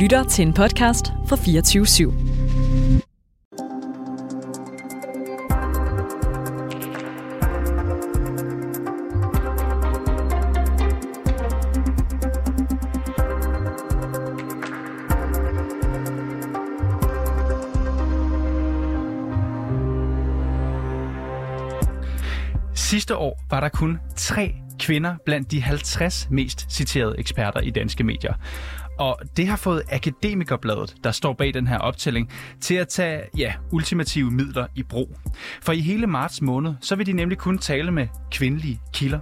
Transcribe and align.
lytter 0.00 0.24
til 0.24 0.46
en 0.46 0.52
podcast 0.52 1.06
fra 1.26 1.36
24 1.36 1.84
/7. 1.84 2.12
Sidste 22.74 23.16
år 23.16 23.40
var 23.50 23.60
der 23.60 23.68
kun 23.68 23.98
tre 24.16 24.54
kvinder 24.78 25.14
blandt 25.24 25.50
de 25.50 25.62
50 25.62 26.28
mest 26.30 26.72
citerede 26.72 27.18
eksperter 27.18 27.60
i 27.60 27.70
danske 27.70 28.04
medier. 28.04 28.34
Og 29.00 29.18
det 29.36 29.46
har 29.46 29.56
fået 29.56 29.82
Akademikerbladet, 29.92 30.96
der 31.04 31.10
står 31.10 31.32
bag 31.32 31.54
den 31.54 31.66
her 31.66 31.78
optælling, 31.78 32.30
til 32.60 32.74
at 32.74 32.88
tage 32.88 33.22
ja, 33.36 33.54
ultimative 33.72 34.30
midler 34.30 34.66
i 34.74 34.82
brug. 34.82 35.16
For 35.62 35.72
i 35.72 35.80
hele 35.80 36.06
marts 36.06 36.42
måned, 36.42 36.74
så 36.80 36.96
vil 36.96 37.06
de 37.06 37.12
nemlig 37.12 37.38
kun 37.38 37.58
tale 37.58 37.90
med 37.90 38.06
kvindelige 38.30 38.80
kilder. 38.92 39.18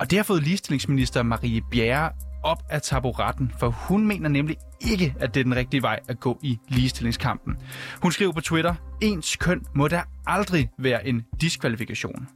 Og 0.00 0.10
det 0.10 0.18
har 0.18 0.24
fået 0.24 0.42
ligestillingsminister 0.42 1.22
Marie 1.22 1.62
Bjerre 1.70 2.10
op 2.42 2.62
af 2.70 2.82
taburetten, 2.82 3.52
for 3.58 3.68
hun 3.68 4.06
mener 4.06 4.28
nemlig 4.28 4.56
ikke, 4.80 5.14
at 5.20 5.34
det 5.34 5.40
er 5.40 5.44
den 5.44 5.56
rigtige 5.56 5.82
vej 5.82 6.00
at 6.08 6.20
gå 6.20 6.38
i 6.42 6.58
ligestillingskampen. 6.68 7.56
Hun 8.02 8.12
skriver 8.12 8.32
på 8.32 8.40
Twitter, 8.40 8.74
ens 9.02 9.36
køn 9.36 9.64
må 9.74 9.88
der 9.88 10.02
aldrig 10.26 10.70
være 10.78 11.06
en 11.06 11.24
diskvalifikation. 11.40 12.28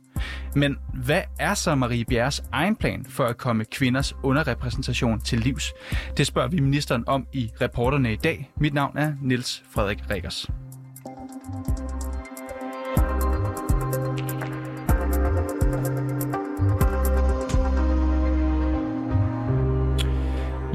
Men 0.57 0.79
hvad 1.05 1.23
er 1.39 1.55
så 1.55 1.75
Marie 1.75 2.05
Bjerres 2.05 2.43
egen 2.53 2.77
plan 2.77 3.05
for 3.09 3.25
at 3.25 3.37
komme 3.37 3.65
kvinders 3.65 4.15
underrepræsentation 4.23 5.21
til 5.21 5.39
livs? 5.39 5.73
Det 6.17 6.27
spørger 6.27 6.49
vi 6.49 6.61
ministeren 6.61 7.05
om 7.07 7.27
i 7.33 7.51
reporterne 7.61 8.13
i 8.13 8.17
dag. 8.17 8.51
Mit 8.57 8.75
navn 8.75 8.99
er 8.99 9.13
Niels 9.23 9.63
Frederik 9.71 9.99
Rikkers. 10.11 10.51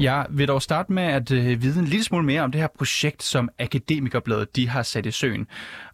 Jeg 0.00 0.26
vil 0.30 0.48
dog 0.48 0.62
starte 0.62 0.92
med 0.92 1.02
at 1.02 1.30
øh, 1.32 1.62
vide 1.62 1.78
en 1.78 1.84
lille 1.84 2.04
smule 2.04 2.24
mere 2.24 2.42
om 2.42 2.52
det 2.52 2.60
her 2.60 2.68
projekt, 2.78 3.22
som 3.22 3.48
Akademikerbladet 3.58 4.56
de 4.56 4.68
har 4.68 4.82
sat 4.82 5.06
i 5.06 5.10
søen. 5.10 5.46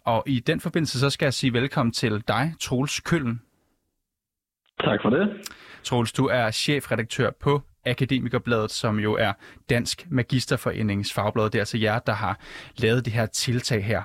Og 0.03 0.23
i 0.25 0.39
den 0.39 0.59
forbindelse 0.59 0.99
så 0.99 1.09
skal 1.09 1.25
jeg 1.25 1.33
sige 1.33 1.53
velkommen 1.53 1.93
til 1.93 2.23
dig, 2.27 2.53
Troels 2.59 2.99
Køllen. 2.99 3.41
Tak 4.85 5.01
for 5.01 5.09
det. 5.09 5.25
Troels, 5.83 6.13
du 6.13 6.25
er 6.25 6.51
chefredaktør 6.51 7.29
på 7.43 7.61
Akademikerbladet, 7.85 8.71
som 8.71 8.99
jo 8.99 9.13
er 9.13 9.33
Dansk 9.69 10.07
Magisterforenings 10.11 11.13
fagblad. 11.13 11.45
Det 11.45 11.55
er 11.55 11.59
altså 11.59 11.77
jer, 11.77 11.99
der 11.99 12.13
har 12.13 12.39
lavet 12.83 13.05
det 13.05 13.13
her 13.13 13.25
tiltag 13.25 13.85
her. 13.85 14.01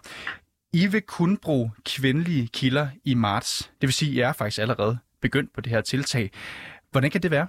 I 0.72 0.86
vil 0.92 1.02
kun 1.02 1.38
bruge 1.44 1.70
kvindelige 1.86 2.48
kilder 2.54 2.86
i 3.04 3.14
marts. 3.14 3.72
Det 3.80 3.86
vil 3.88 3.92
sige, 3.92 4.10
at 4.10 4.16
I 4.16 4.20
er 4.20 4.32
faktisk 4.32 4.60
allerede 4.60 4.98
begyndt 5.22 5.54
på 5.54 5.60
det 5.60 5.72
her 5.72 5.80
tiltag. 5.80 6.30
Hvordan 6.92 7.10
kan 7.10 7.22
det 7.22 7.30
være? 7.30 7.46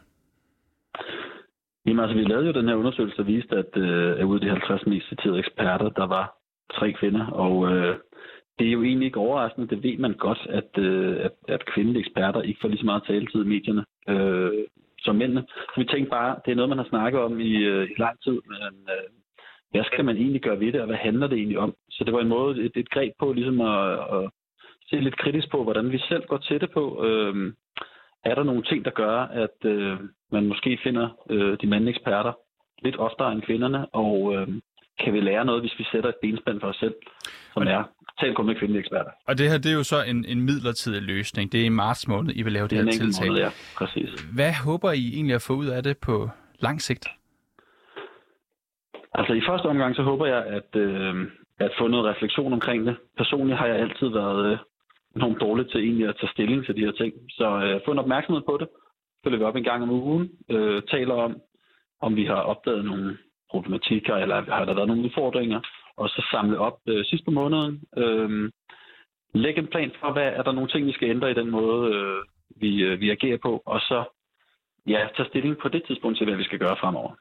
Jamen 1.86 2.00
altså, 2.04 2.16
vi 2.18 2.24
lavede 2.24 2.48
jo 2.48 2.54
den 2.54 2.68
her 2.68 2.76
undersøgelse, 2.76 3.18
der 3.18 3.24
viste, 3.24 3.56
at 3.56 3.78
øh, 3.78 4.28
ud 4.30 4.36
af 4.40 4.42
de 4.42 4.50
50 4.50 4.86
mest 4.88 5.10
citerede 5.10 5.40
eksperter, 5.40 5.90
der 5.90 6.08
var 6.08 6.26
tre 6.78 6.94
kvinder, 7.00 7.26
og 7.26 7.72
øh, 7.72 7.96
det 8.62 8.70
er 8.70 8.78
jo 8.78 8.84
egentlig 8.84 9.06
ikke 9.06 9.20
overraskende. 9.20 9.68
Det 9.68 9.84
ved 9.84 9.98
man 9.98 10.14
godt, 10.14 10.48
at, 10.50 10.78
øh, 10.78 11.18
at, 11.26 11.32
at 11.48 11.66
kvindelige 11.66 12.00
eksperter 12.06 12.42
ikke 12.42 12.60
får 12.62 12.68
lige 12.68 12.80
så 12.80 12.86
meget 12.86 13.04
taletid 13.08 13.44
i 13.44 13.48
medierne 13.48 13.86
øh, 14.10 14.66
som 15.00 15.16
mændene. 15.16 15.44
Så 15.48 15.76
vi 15.78 15.86
tænkte 15.86 16.10
bare, 16.10 16.40
det 16.46 16.52
er 16.52 16.56
noget, 16.56 16.70
man 16.70 16.78
har 16.78 16.90
snakket 16.90 17.22
om 17.22 17.40
i, 17.40 17.54
øh, 17.56 17.90
i 17.92 17.94
lang 17.98 18.22
tid, 18.24 18.38
men 18.52 18.74
øh, 18.96 19.08
hvad 19.72 19.84
skal 19.84 20.06
man 20.06 20.18
egentlig 20.18 20.42
gøre 20.42 20.60
ved 20.60 20.72
det, 20.72 20.82
og 20.82 20.88
hvad 20.88 20.96
handler 21.08 21.28
det 21.28 21.38
egentlig 21.38 21.60
om? 21.60 21.76
Så 21.90 22.04
det 22.04 22.14
var 22.14 22.22
en 22.22 22.36
måde, 22.38 22.66
et, 22.66 22.72
et 22.76 22.90
greb 22.90 23.14
på 23.20 23.34
ligesom 23.34 23.62
at, 23.62 23.92
at 24.18 24.30
se 24.90 24.96
lidt 24.96 25.18
kritisk 25.18 25.52
på, 25.52 25.64
hvordan 25.64 25.92
vi 25.92 26.00
selv 26.10 26.24
går 26.28 26.38
til 26.38 26.62
det 26.62 26.72
på. 26.72 27.06
Øh, 27.06 27.54
er 28.24 28.36
der 28.36 28.44
nogle 28.44 28.64
ting, 28.64 28.86
der 28.86 28.92
gør, 28.92 29.18
at 29.44 29.66
øh, 29.66 29.98
man 30.32 30.48
måske 30.48 30.80
finder 30.84 31.08
øh, 31.30 31.58
de 31.62 31.68
mandlige 31.68 31.96
eksperter 31.96 32.34
lidt 32.84 32.98
oftere 32.98 33.32
end 33.32 33.42
kvinderne, 33.42 33.86
og 33.94 34.36
øh, 34.36 34.48
kan 35.00 35.14
vi 35.14 35.20
lære 35.20 35.46
noget, 35.46 35.62
hvis 35.62 35.80
vi 35.80 35.86
sætter 35.92 36.10
et 36.10 36.22
benspænd 36.22 36.60
for 36.60 36.68
os 36.68 36.76
selv, 36.76 36.96
som 37.54 37.62
er 37.64 37.84
tal 38.20 38.36
kun 38.36 38.46
med 38.46 38.56
kvindelige 38.56 38.80
eksperter. 38.80 39.12
Og 39.28 39.38
det 39.38 39.50
her, 39.50 39.58
det 39.58 39.72
er 39.72 39.76
jo 39.76 39.84
så 39.84 40.04
en, 40.04 40.26
en 40.26 40.42
midlertidig 40.42 41.02
løsning. 41.02 41.52
Det 41.52 41.62
er 41.62 41.66
i 41.66 41.70
marts 41.70 42.08
måned, 42.08 42.32
I 42.36 42.42
vil 42.42 42.54
lave 42.54 42.68
det, 42.68 42.78
det 42.78 42.86
her 42.86 42.92
tiltag. 42.92 43.28
Måned, 43.28 43.42
ja, 43.42 43.50
præcis. 43.78 44.10
Hvad 44.22 44.54
håber 44.66 44.92
I 44.92 45.06
egentlig 45.14 45.36
at 45.36 45.42
få 45.48 45.54
ud 45.54 45.68
af 45.68 45.84
det 45.84 45.98
på 45.98 46.30
lang 46.60 46.82
sigt? 46.82 47.08
Altså 49.14 49.34
i 49.34 49.42
første 49.50 49.66
omgang, 49.66 49.96
så 49.96 50.04
håber 50.04 50.26
jeg, 50.26 50.46
at, 50.58 50.76
øh, 50.76 51.16
at 51.60 51.72
få 51.80 51.88
noget 51.88 52.06
refleksion 52.06 52.54
omkring 52.54 52.88
det. 52.88 52.96
Personligt 53.18 53.58
har 53.60 53.66
jeg 53.66 53.76
altid 53.76 54.08
været 54.08 54.52
øh, 54.52 54.58
enormt 55.16 55.42
dårligt 55.42 55.72
til 55.72 55.80
egentlig 55.84 56.08
at 56.08 56.16
tage 56.20 56.32
stilling 56.32 56.66
til 56.66 56.76
de 56.76 56.86
her 56.86 56.92
ting. 56.92 57.14
Så 57.30 57.48
øh, 57.66 57.82
få 57.86 57.92
en 57.92 58.00
opmærksomhed 58.00 58.42
på 58.50 58.58
det. 58.62 58.68
Følger 59.24 59.40
vi 59.40 59.44
op 59.44 59.56
en 59.56 59.64
gang 59.64 59.84
om 59.84 59.90
ugen. 59.90 60.30
Øh, 60.50 60.82
taler 60.92 61.14
om, 61.14 61.42
om 62.02 62.16
vi 62.16 62.26
har 62.26 62.42
opdaget 62.52 62.86
nogle 62.86 63.18
problematikker, 63.52 64.16
eller 64.16 64.36
har 64.58 64.66
der 64.66 64.74
været 64.74 64.88
nogle 64.88 65.04
udfordringer, 65.04 65.62
og 65.98 66.10
så 66.10 66.28
samle 66.32 66.60
op 66.60 66.78
øh, 66.88 67.06
sidst 67.06 67.26
på 67.26 67.32
måneden. 67.32 67.84
Øh, 67.98 68.52
lægge 69.34 69.62
en 69.62 69.68
plan 69.68 69.92
for, 70.00 70.14
hvad 70.14 70.28
er 70.28 70.44
der 70.44 70.52
nogle 70.52 70.70
ting, 70.70 70.88
vi 70.88 70.92
skal 70.92 71.10
ændre 71.10 71.32
i 71.32 71.34
den 71.34 71.52
måde, 71.52 71.96
øh, 71.96 72.22
vi, 72.56 72.84
øh, 72.84 73.00
vi 73.00 73.10
agerer 73.10 73.38
på, 73.38 73.64
og 73.66 73.80
så 73.80 74.04
ja, 74.88 75.08
tage 75.16 75.30
stilling 75.30 75.58
på 75.62 75.68
det 75.68 75.84
tidspunkt 75.88 76.18
til, 76.18 76.26
hvad 76.26 76.38
vi 76.38 76.44
skal 76.44 76.60
gøre 76.60 76.78
fremover. 76.80 77.12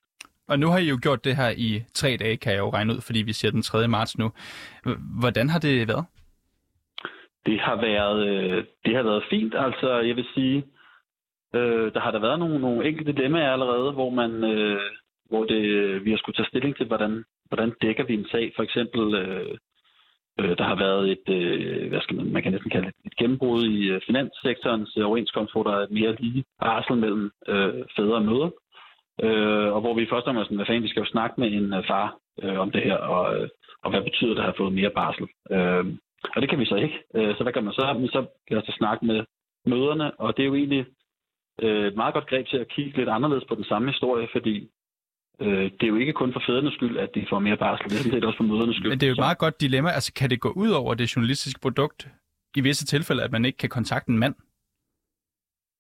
Og 0.48 0.58
nu 0.58 0.66
har 0.68 0.78
I 0.78 0.88
jo 0.88 0.98
gjort 1.02 1.24
det 1.24 1.36
her 1.36 1.50
i 1.56 1.82
tre 1.94 2.16
dage, 2.16 2.36
kan 2.36 2.52
jeg 2.52 2.58
jo 2.58 2.70
regne 2.70 2.92
ud, 2.92 3.00
fordi 3.00 3.22
vi 3.22 3.32
siger 3.32 3.52
den 3.52 3.62
3. 3.62 3.88
marts 3.88 4.18
nu. 4.18 4.32
Hvordan 5.20 5.48
har 5.48 5.58
det 5.58 5.88
været? 5.88 6.06
Det 7.46 7.60
har 7.60 7.76
været, 7.76 8.28
øh, 8.28 8.64
det 8.84 8.96
har 8.96 9.02
været 9.02 9.24
fint. 9.30 9.54
Altså, 9.54 10.00
jeg 10.00 10.16
vil 10.16 10.26
sige, 10.34 10.64
øh, 11.54 11.94
der 11.94 12.00
har 12.00 12.10
der 12.10 12.18
været 12.18 12.38
nogle, 12.38 12.58
nogle 12.60 12.88
enkelte 12.88 13.12
dilemmaer 13.12 13.52
allerede, 13.52 13.92
hvor 13.92 14.10
man, 14.10 14.44
øh, 14.44 14.80
hvor 15.28 15.44
det, 15.44 15.62
vi 16.04 16.10
har 16.10 16.18
skulle 16.18 16.36
tage 16.36 16.48
stilling 16.48 16.76
til, 16.76 16.86
hvordan, 16.86 17.24
hvordan 17.50 17.72
dækker 17.82 18.04
vi 18.04 18.14
en 18.14 18.26
sag. 18.30 18.52
For 18.56 18.62
eksempel, 18.62 19.14
øh, 19.14 19.54
øh, 20.40 20.58
der 20.58 20.64
har 20.64 20.76
været 20.76 21.10
et, 21.10 21.26
øh, 21.28 21.88
hvad 21.88 22.00
skal 22.00 22.16
man, 22.16 22.32
man 22.32 22.42
kan 22.42 22.52
næsten 22.52 22.70
kalde 22.70 22.86
det, 22.86 22.94
et 23.04 23.16
gennembrud 23.16 23.64
i 23.64 23.88
øh, 23.88 24.00
finanssektorens 24.06 24.96
øh, 24.96 25.06
overenskomst, 25.06 25.52
hvor 25.52 25.62
der 25.62 25.74
er 25.76 25.86
mere 25.90 26.16
lige 26.20 26.44
barsel 26.60 26.96
mellem 26.96 27.30
øh, 27.48 27.84
fædre 27.96 28.14
og 28.14 28.24
mødre. 28.24 28.50
Øh, 29.22 29.72
og 29.74 29.80
hvor 29.80 29.94
vi 29.94 30.06
først 30.10 30.26
og 30.26 30.44
sådan, 30.44 30.56
hvad 30.56 30.66
fanden, 30.66 30.82
vi 30.82 30.88
skal 30.88 31.00
jo 31.00 31.14
snakke 31.14 31.40
med 31.40 31.48
en 31.52 31.74
øh, 31.74 31.86
far 31.86 32.16
øh, 32.42 32.58
om 32.58 32.70
det 32.70 32.82
her, 32.82 32.96
og, 32.96 33.36
øh, 33.36 33.48
og 33.82 33.90
hvad 33.90 34.02
betyder 34.02 34.34
det 34.34 34.38
at 34.38 34.44
have 34.44 34.60
fået 34.60 34.72
mere 34.72 34.90
barsel. 34.90 35.26
Øh, 35.50 35.84
og 36.34 36.42
det 36.42 36.48
kan 36.50 36.60
vi 36.60 36.64
så 36.64 36.76
ikke. 36.76 36.98
Øh, 37.14 37.36
så 37.36 37.42
hvad 37.42 37.52
kan 37.52 37.64
man 37.64 37.72
så? 37.72 37.96
Men 37.98 38.08
så 38.08 38.26
kan 38.48 38.56
altså 38.56 38.74
snakke 38.78 39.06
med 39.06 39.24
møderne, 39.66 40.20
og 40.20 40.36
det 40.36 40.42
er 40.42 40.46
jo 40.46 40.54
egentlig 40.54 40.86
øh, 41.62 41.86
et 41.86 41.96
meget 41.96 42.14
godt 42.14 42.28
greb 42.30 42.46
til 42.46 42.56
at 42.56 42.68
kigge 42.68 42.98
lidt 42.98 43.08
anderledes 43.08 43.44
på 43.48 43.54
den 43.54 43.64
samme 43.64 43.88
historie, 43.90 44.28
fordi 44.32 44.68
øh, 45.40 45.64
det 45.78 45.82
er 45.82 45.86
jo 45.86 45.96
ikke 45.96 46.12
kun 46.12 46.32
for 46.32 46.42
fædrenes 46.46 46.74
skyld, 46.74 46.98
at 46.98 47.10
de 47.14 47.26
får 47.30 47.38
mere 47.38 47.56
barsel, 47.56 47.84
det 47.84 47.92
er 47.92 48.02
sådan 48.02 48.12
set 48.12 48.24
også 48.24 48.36
for 48.36 48.44
mødernes 48.44 48.76
skyld. 48.76 48.88
Men 48.88 49.00
det 49.00 49.06
er 49.06 49.10
jo 49.10 49.12
et 49.12 49.26
meget 49.28 49.38
godt 49.38 49.60
dilemma. 49.60 49.90
Altså, 49.90 50.12
kan 50.14 50.30
det 50.30 50.40
gå 50.40 50.50
ud 50.56 50.70
over 50.70 50.94
det 50.94 51.16
journalistiske 51.16 51.60
produkt 51.60 52.08
i 52.56 52.60
visse 52.60 52.86
tilfælde, 52.86 53.22
at 53.24 53.32
man 53.32 53.44
ikke 53.44 53.58
kan 53.58 53.68
kontakte 53.68 54.10
en 54.10 54.18
mand? 54.18 54.34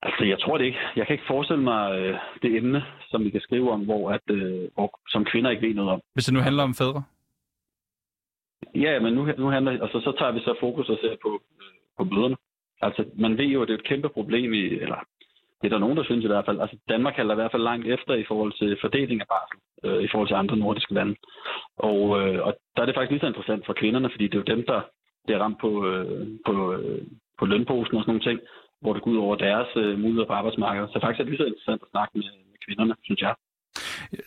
Altså, 0.02 0.24
jeg 0.24 0.40
tror 0.40 0.58
det 0.58 0.64
ikke. 0.64 0.78
Jeg 0.96 1.06
kan 1.06 1.14
ikke 1.14 1.24
forestille 1.26 1.62
mig 1.62 1.98
øh, 1.98 2.18
det 2.42 2.56
emne, 2.56 2.84
som 3.10 3.24
vi 3.24 3.30
kan 3.30 3.40
skrive 3.40 3.70
om, 3.70 3.80
hvor, 3.84 4.10
at, 4.10 4.20
øh, 4.30 4.68
hvor 4.74 5.00
som 5.08 5.24
kvinder 5.24 5.50
ikke 5.50 5.66
ved 5.66 5.74
noget 5.74 5.90
om. 5.90 6.00
Hvis 6.14 6.24
det 6.24 6.34
nu 6.34 6.40
handler 6.40 6.62
om 6.62 6.74
fædre? 6.74 7.02
Ja, 8.74 9.00
men 9.00 9.14
nu, 9.14 9.22
nu 9.38 9.46
handler 9.46 9.72
altså, 9.82 10.00
så 10.00 10.12
tager 10.18 10.32
vi 10.32 10.40
så 10.40 10.54
fokus 10.60 10.88
og 10.88 10.98
ser 11.02 11.16
på, 11.22 11.42
øh, 11.60 11.74
på 11.98 12.04
møderne. 12.04 12.36
Altså, 12.82 13.04
man 13.14 13.38
ved 13.38 13.44
jo, 13.44 13.62
at 13.62 13.68
det 13.68 13.74
er 13.74 13.78
et 13.78 13.88
kæmpe 13.88 14.08
problem 14.08 14.52
i, 14.54 14.64
eller 14.84 15.04
det 15.60 15.66
er 15.66 15.74
der 15.74 15.84
nogen, 15.84 15.96
der 15.96 16.04
synes 16.04 16.24
i 16.24 16.32
hvert 16.32 16.46
fald. 16.46 16.60
Altså, 16.60 16.76
Danmark 16.88 17.14
halder 17.14 17.34
i 17.34 17.40
hvert 17.40 17.52
fald 17.52 17.62
langt 17.70 17.86
efter 17.86 18.14
i 18.14 18.24
forhold 18.28 18.52
til 18.60 18.78
fordeling 18.80 19.20
af 19.20 19.28
barsel, 19.34 19.58
øh, 19.86 20.02
i 20.06 20.08
forhold 20.10 20.28
til 20.28 20.40
andre 20.42 20.56
nordiske 20.56 20.94
lande. 20.94 21.14
Og, 21.90 22.00
øh, 22.20 22.38
og 22.46 22.52
der 22.74 22.82
er 22.82 22.86
det 22.86 22.94
faktisk 22.94 23.10
lige 23.10 23.24
så 23.24 23.32
interessant 23.32 23.66
for 23.66 23.74
kvinderne, 23.80 24.10
fordi 24.12 24.24
det 24.24 24.34
er 24.34 24.44
jo 24.44 24.54
dem, 24.54 24.62
der 24.66 24.80
bliver 25.24 25.40
ramt 25.44 25.58
på, 25.60 25.70
øh, 25.86 26.26
på, 26.46 26.54
øh, 26.74 27.02
på 27.38 27.44
lønposen 27.46 27.96
og 27.96 28.02
sådan 28.02 28.10
nogle 28.12 28.28
ting, 28.28 28.38
hvor 28.80 28.92
det 28.92 29.02
går 29.02 29.10
ud 29.10 29.16
over 29.26 29.36
deres 29.36 29.70
øh, 29.76 29.98
muligheder 29.98 30.26
på 30.26 30.32
arbejdsmarkedet. 30.32 30.90
Så 30.92 30.98
faktisk 31.02 31.20
er 31.20 31.24
det 31.24 31.32
lige 31.32 31.42
så 31.42 31.50
interessant 31.50 31.82
at 31.82 31.92
snakke 31.94 32.12
med, 32.18 32.24
med 32.50 32.58
kvinderne, 32.66 32.94
synes 33.08 33.20
jeg. 33.20 33.34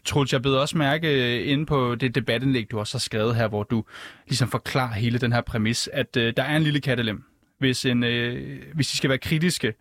Troels, 0.06 0.34
jeg 0.34 0.42
beder 0.42 0.60
også 0.62 0.78
mærke 0.78 1.08
øh, 1.22 1.52
inde 1.52 1.66
på 1.66 1.96
det 1.96 2.16
debatindlæg, 2.16 2.72
du 2.72 2.80
også 2.80 2.96
har 2.96 3.06
skrevet 3.10 3.36
her, 3.36 3.48
hvor 3.48 3.64
du 3.64 3.84
ligesom 4.28 4.48
forklarer 4.48 4.94
hele 4.94 5.18
den 5.20 5.32
her 5.34 5.42
præmis, 5.42 5.88
at 5.88 6.18
øh, 6.18 6.34
der 6.38 6.44
er 6.44 6.56
en 6.56 6.64
lille 6.64 6.82
kattelem. 6.82 7.24
Hvis, 7.60 7.86
en, 7.86 8.04
øh, 8.04 8.62
hvis 8.76 8.94
I 8.94 8.98
skal 8.98 9.10
være 9.10 9.18
kritiske, 9.18 9.74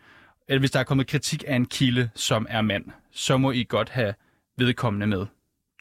eller 0.53 0.61
hvis 0.65 0.71
der 0.71 0.81
er 0.81 0.89
kommet 0.91 1.07
kritik 1.07 1.45
af 1.47 1.57
en 1.57 1.67
kilde, 1.67 2.05
som 2.15 2.47
er 2.57 2.63
mand, 2.63 2.85
så 3.11 3.37
må 3.37 3.51
I 3.51 3.65
godt 3.69 3.91
have 3.99 4.15
vedkommende 4.59 5.07
med. 5.07 5.27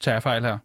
Tager 0.01 0.15
jeg 0.15 0.23
fejl 0.23 0.43
her? 0.43 0.57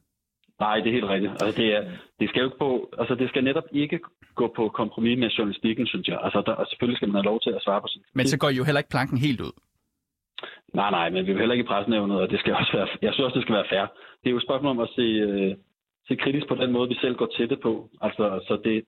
Nej, 0.60 0.76
det 0.76 0.88
er 0.88 0.96
helt 0.98 1.10
rigtigt. 1.14 1.32
Altså, 1.32 1.62
det, 1.62 1.68
er, 1.76 1.82
det, 2.20 2.28
skal 2.28 2.40
jo 2.40 2.46
ikke 2.46 2.58
på, 2.58 2.70
altså, 2.98 3.14
det 3.14 3.28
skal 3.28 3.44
netop 3.44 3.68
ikke 3.72 4.00
gå 4.34 4.52
på 4.56 4.68
kompromis 4.68 5.18
med 5.18 5.30
journalistikken, 5.30 5.86
synes 5.86 6.08
jeg. 6.08 6.18
Altså, 6.22 6.42
der, 6.46 6.64
selvfølgelig 6.68 6.96
skal 6.96 7.08
man 7.08 7.14
have 7.20 7.30
lov 7.32 7.40
til 7.40 7.50
at 7.50 7.62
svare 7.62 7.80
på 7.80 7.88
sin 7.88 8.02
Men 8.14 8.26
så 8.26 8.38
går 8.38 8.48
I 8.48 8.56
jo 8.60 8.64
heller 8.64 8.80
ikke 8.82 8.94
planken 8.96 9.18
helt 9.18 9.40
ud. 9.40 9.54
Nej, 10.74 10.90
nej, 10.90 11.10
men 11.10 11.26
vi 11.26 11.30
vil 11.32 11.40
heller 11.42 11.54
ikke 11.54 11.64
i 11.64 11.72
pressenævnet, 11.72 12.20
og 12.20 12.30
det 12.30 12.40
skal 12.40 12.54
også 12.54 12.72
være, 12.76 12.88
jeg 13.02 13.12
synes 13.12 13.24
også, 13.26 13.38
det 13.38 13.42
skal 13.42 13.54
være 13.54 13.70
fair. 13.72 13.86
Det 14.20 14.26
er 14.28 14.34
jo 14.34 14.36
et 14.36 14.48
spørgsmål 14.48 14.70
om 14.70 14.80
at 14.80 14.94
se, 14.96 15.06
øh, 15.26 15.54
se 16.08 16.16
kritisk 16.16 16.46
på 16.48 16.54
den 16.54 16.72
måde, 16.72 16.88
vi 16.88 16.96
selv 17.00 17.16
går 17.16 17.30
til 17.36 17.50
det 17.50 17.60
på. 17.60 17.72
Altså, 18.00 18.24
så 18.48 18.54
det, 18.64 18.84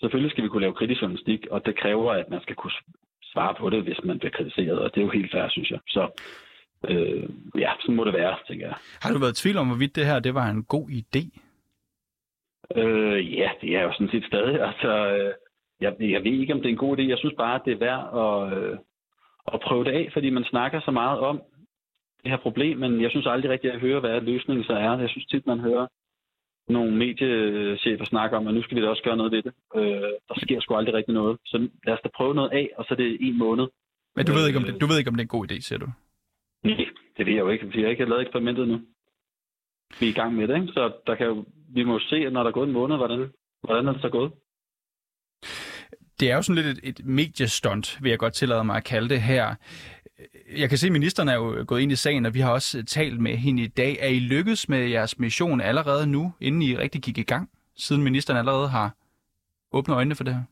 selvfølgelig 0.00 0.30
skal 0.30 0.44
vi 0.44 0.48
kunne 0.48 0.64
lave 0.66 0.78
kritisk 0.80 1.00
journalistik, 1.02 1.40
og 1.50 1.66
det 1.66 1.78
kræver, 1.82 2.12
at 2.12 2.30
man 2.30 2.40
skal 2.42 2.56
kunne 2.56 2.76
svare 3.32 3.54
på 3.60 3.70
det, 3.70 3.82
hvis 3.82 4.00
man 4.04 4.18
bliver 4.18 4.32
kritiseret, 4.32 4.78
og 4.78 4.94
det 4.94 5.00
er 5.00 5.04
jo 5.04 5.10
helt 5.10 5.32
fair, 5.32 5.48
synes 5.48 5.70
jeg. 5.70 5.80
Så 5.88 6.02
øh, 6.88 7.28
ja, 7.58 7.70
sådan 7.80 7.94
må 7.94 8.04
det 8.04 8.14
være, 8.14 8.36
tænker 8.48 8.66
jeg. 8.66 8.76
Har 9.02 9.12
du 9.12 9.18
været 9.18 9.38
i 9.38 9.42
tvivl 9.42 9.56
om, 9.56 9.66
hvorvidt 9.66 9.96
det 9.96 10.06
her 10.06 10.18
det 10.18 10.34
var 10.34 10.46
en 10.48 10.64
god 10.64 10.88
idé? 10.88 11.24
Øh, 12.76 13.34
ja, 13.38 13.50
det 13.60 13.76
er 13.76 13.82
jo 13.82 13.92
sådan 13.92 14.10
set 14.10 14.24
stadig. 14.24 14.60
Altså, 14.68 14.92
øh, 15.16 15.34
jeg, 15.80 15.96
jeg 16.00 16.24
ved 16.24 16.32
ikke, 16.32 16.52
om 16.54 16.60
det 16.60 16.66
er 16.66 16.72
en 16.78 16.84
god 16.86 16.98
idé. 16.98 17.02
Jeg 17.02 17.18
synes 17.18 17.34
bare, 17.38 17.54
at 17.54 17.62
det 17.64 17.72
er 17.72 17.84
værd 17.88 18.02
at, 18.24 18.58
øh, 18.58 18.78
at 19.54 19.60
prøve 19.60 19.84
det 19.84 19.90
af, 19.90 20.10
fordi 20.12 20.30
man 20.30 20.44
snakker 20.44 20.80
så 20.80 20.90
meget 20.90 21.18
om 21.18 21.42
det 22.22 22.30
her 22.30 22.38
problem, 22.38 22.78
men 22.78 23.02
jeg 23.02 23.10
synes 23.10 23.26
aldrig 23.26 23.50
rigtigt, 23.50 23.70
at 23.70 23.74
jeg 23.74 23.88
hører, 23.88 24.00
hvad 24.00 24.20
løsningen 24.20 24.64
så 24.64 24.72
er. 24.72 24.98
Jeg 24.98 25.08
synes 25.08 25.26
tit, 25.26 25.46
man 25.46 25.60
hører 25.60 25.86
nogle 26.68 26.96
mediechefer 26.96 28.04
snakke 28.04 28.36
om, 28.36 28.46
at 28.46 28.54
nu 28.54 28.62
skal 28.62 28.76
vi 28.76 28.82
da 28.82 28.88
også 28.88 29.02
gøre 29.02 29.16
noget 29.16 29.32
ved 29.32 29.42
det. 29.42 29.52
Øh, 29.76 30.12
der 30.28 30.34
sker 30.36 30.60
sgu 30.60 30.74
aldrig 30.74 30.94
rigtig 30.94 31.14
noget. 31.14 31.38
Så 31.46 31.68
lad 31.86 31.94
os 31.94 32.00
da 32.04 32.08
prøve 32.16 32.34
noget 32.34 32.50
af, 32.50 32.70
og 32.76 32.84
så 32.84 32.94
er 32.94 32.96
det 32.96 33.16
en 33.20 33.38
måned. 33.38 33.66
Men 34.16 34.26
du 34.26 34.32
ved 34.32 34.46
ikke, 34.46 34.58
om 34.58 34.64
det, 34.64 34.80
du 34.80 34.86
ved 34.86 34.98
ikke, 34.98 35.10
om 35.10 35.14
det 35.14 35.20
er 35.20 35.30
en 35.30 35.36
god 35.38 35.50
idé, 35.50 35.60
siger 35.60 35.78
du? 35.78 35.88
Nej, 36.64 36.86
det 37.16 37.26
ved 37.26 37.32
jeg 37.32 37.40
jo 37.40 37.48
ikke. 37.48 37.66
Vi 37.66 37.82
har 37.82 37.88
ikke 37.88 38.04
lavet 38.04 38.22
eksperimentet 38.22 38.68
nu. 38.68 38.80
Vi 40.00 40.06
er 40.06 40.10
i 40.10 40.20
gang 40.20 40.34
med 40.34 40.48
det, 40.48 40.54
ikke? 40.60 40.72
Så 40.72 40.92
der 41.06 41.14
kan 41.14 41.26
jo, 41.26 41.44
vi 41.74 41.84
må 41.84 41.98
se, 41.98 42.30
når 42.30 42.42
der 42.42 42.50
er 42.50 42.54
gået 42.54 42.66
en 42.66 42.72
måned, 42.72 42.96
hvordan, 42.96 43.30
hvordan 43.62 43.88
er 43.88 43.92
det 43.92 44.02
så 44.02 44.08
gået. 44.08 44.32
Det 46.20 46.30
er 46.30 46.36
jo 46.36 46.42
sådan 46.42 46.62
lidt 46.62 46.78
et, 46.78 46.88
et 46.88 47.06
mediestunt, 47.06 47.98
vil 48.02 48.10
jeg 48.10 48.18
godt 48.18 48.34
tillade 48.34 48.64
mig 48.64 48.76
at 48.76 48.84
kalde 48.84 49.08
det 49.08 49.22
her. 49.22 49.54
Jeg 50.58 50.68
kan 50.68 50.78
se, 50.78 50.86
at 50.86 50.92
ministeren 50.92 51.28
er 51.28 51.34
jo 51.34 51.64
gået 51.66 51.80
ind 51.80 51.92
i 51.92 51.96
sagen, 51.96 52.26
og 52.26 52.34
vi 52.34 52.40
har 52.40 52.52
også 52.52 52.78
øh, 52.78 52.84
talt 52.84 53.20
med 53.20 53.36
hende 53.36 53.62
i 53.62 53.66
dag. 53.66 53.96
Er 54.00 54.08
I 54.08 54.18
lykkedes 54.18 54.68
med 54.68 54.88
jeres 54.88 55.18
mission 55.18 55.60
allerede 55.60 56.06
nu, 56.06 56.32
inden 56.40 56.62
I 56.62 56.76
rigtig 56.76 57.02
gik 57.02 57.18
i 57.18 57.22
gang, 57.22 57.50
siden 57.76 58.02
ministeren 58.02 58.38
allerede 58.38 58.68
har 58.68 58.94
åbnet 59.72 59.94
øjnene 59.94 60.14
for 60.14 60.24
det 60.24 60.34
her? 60.34 60.42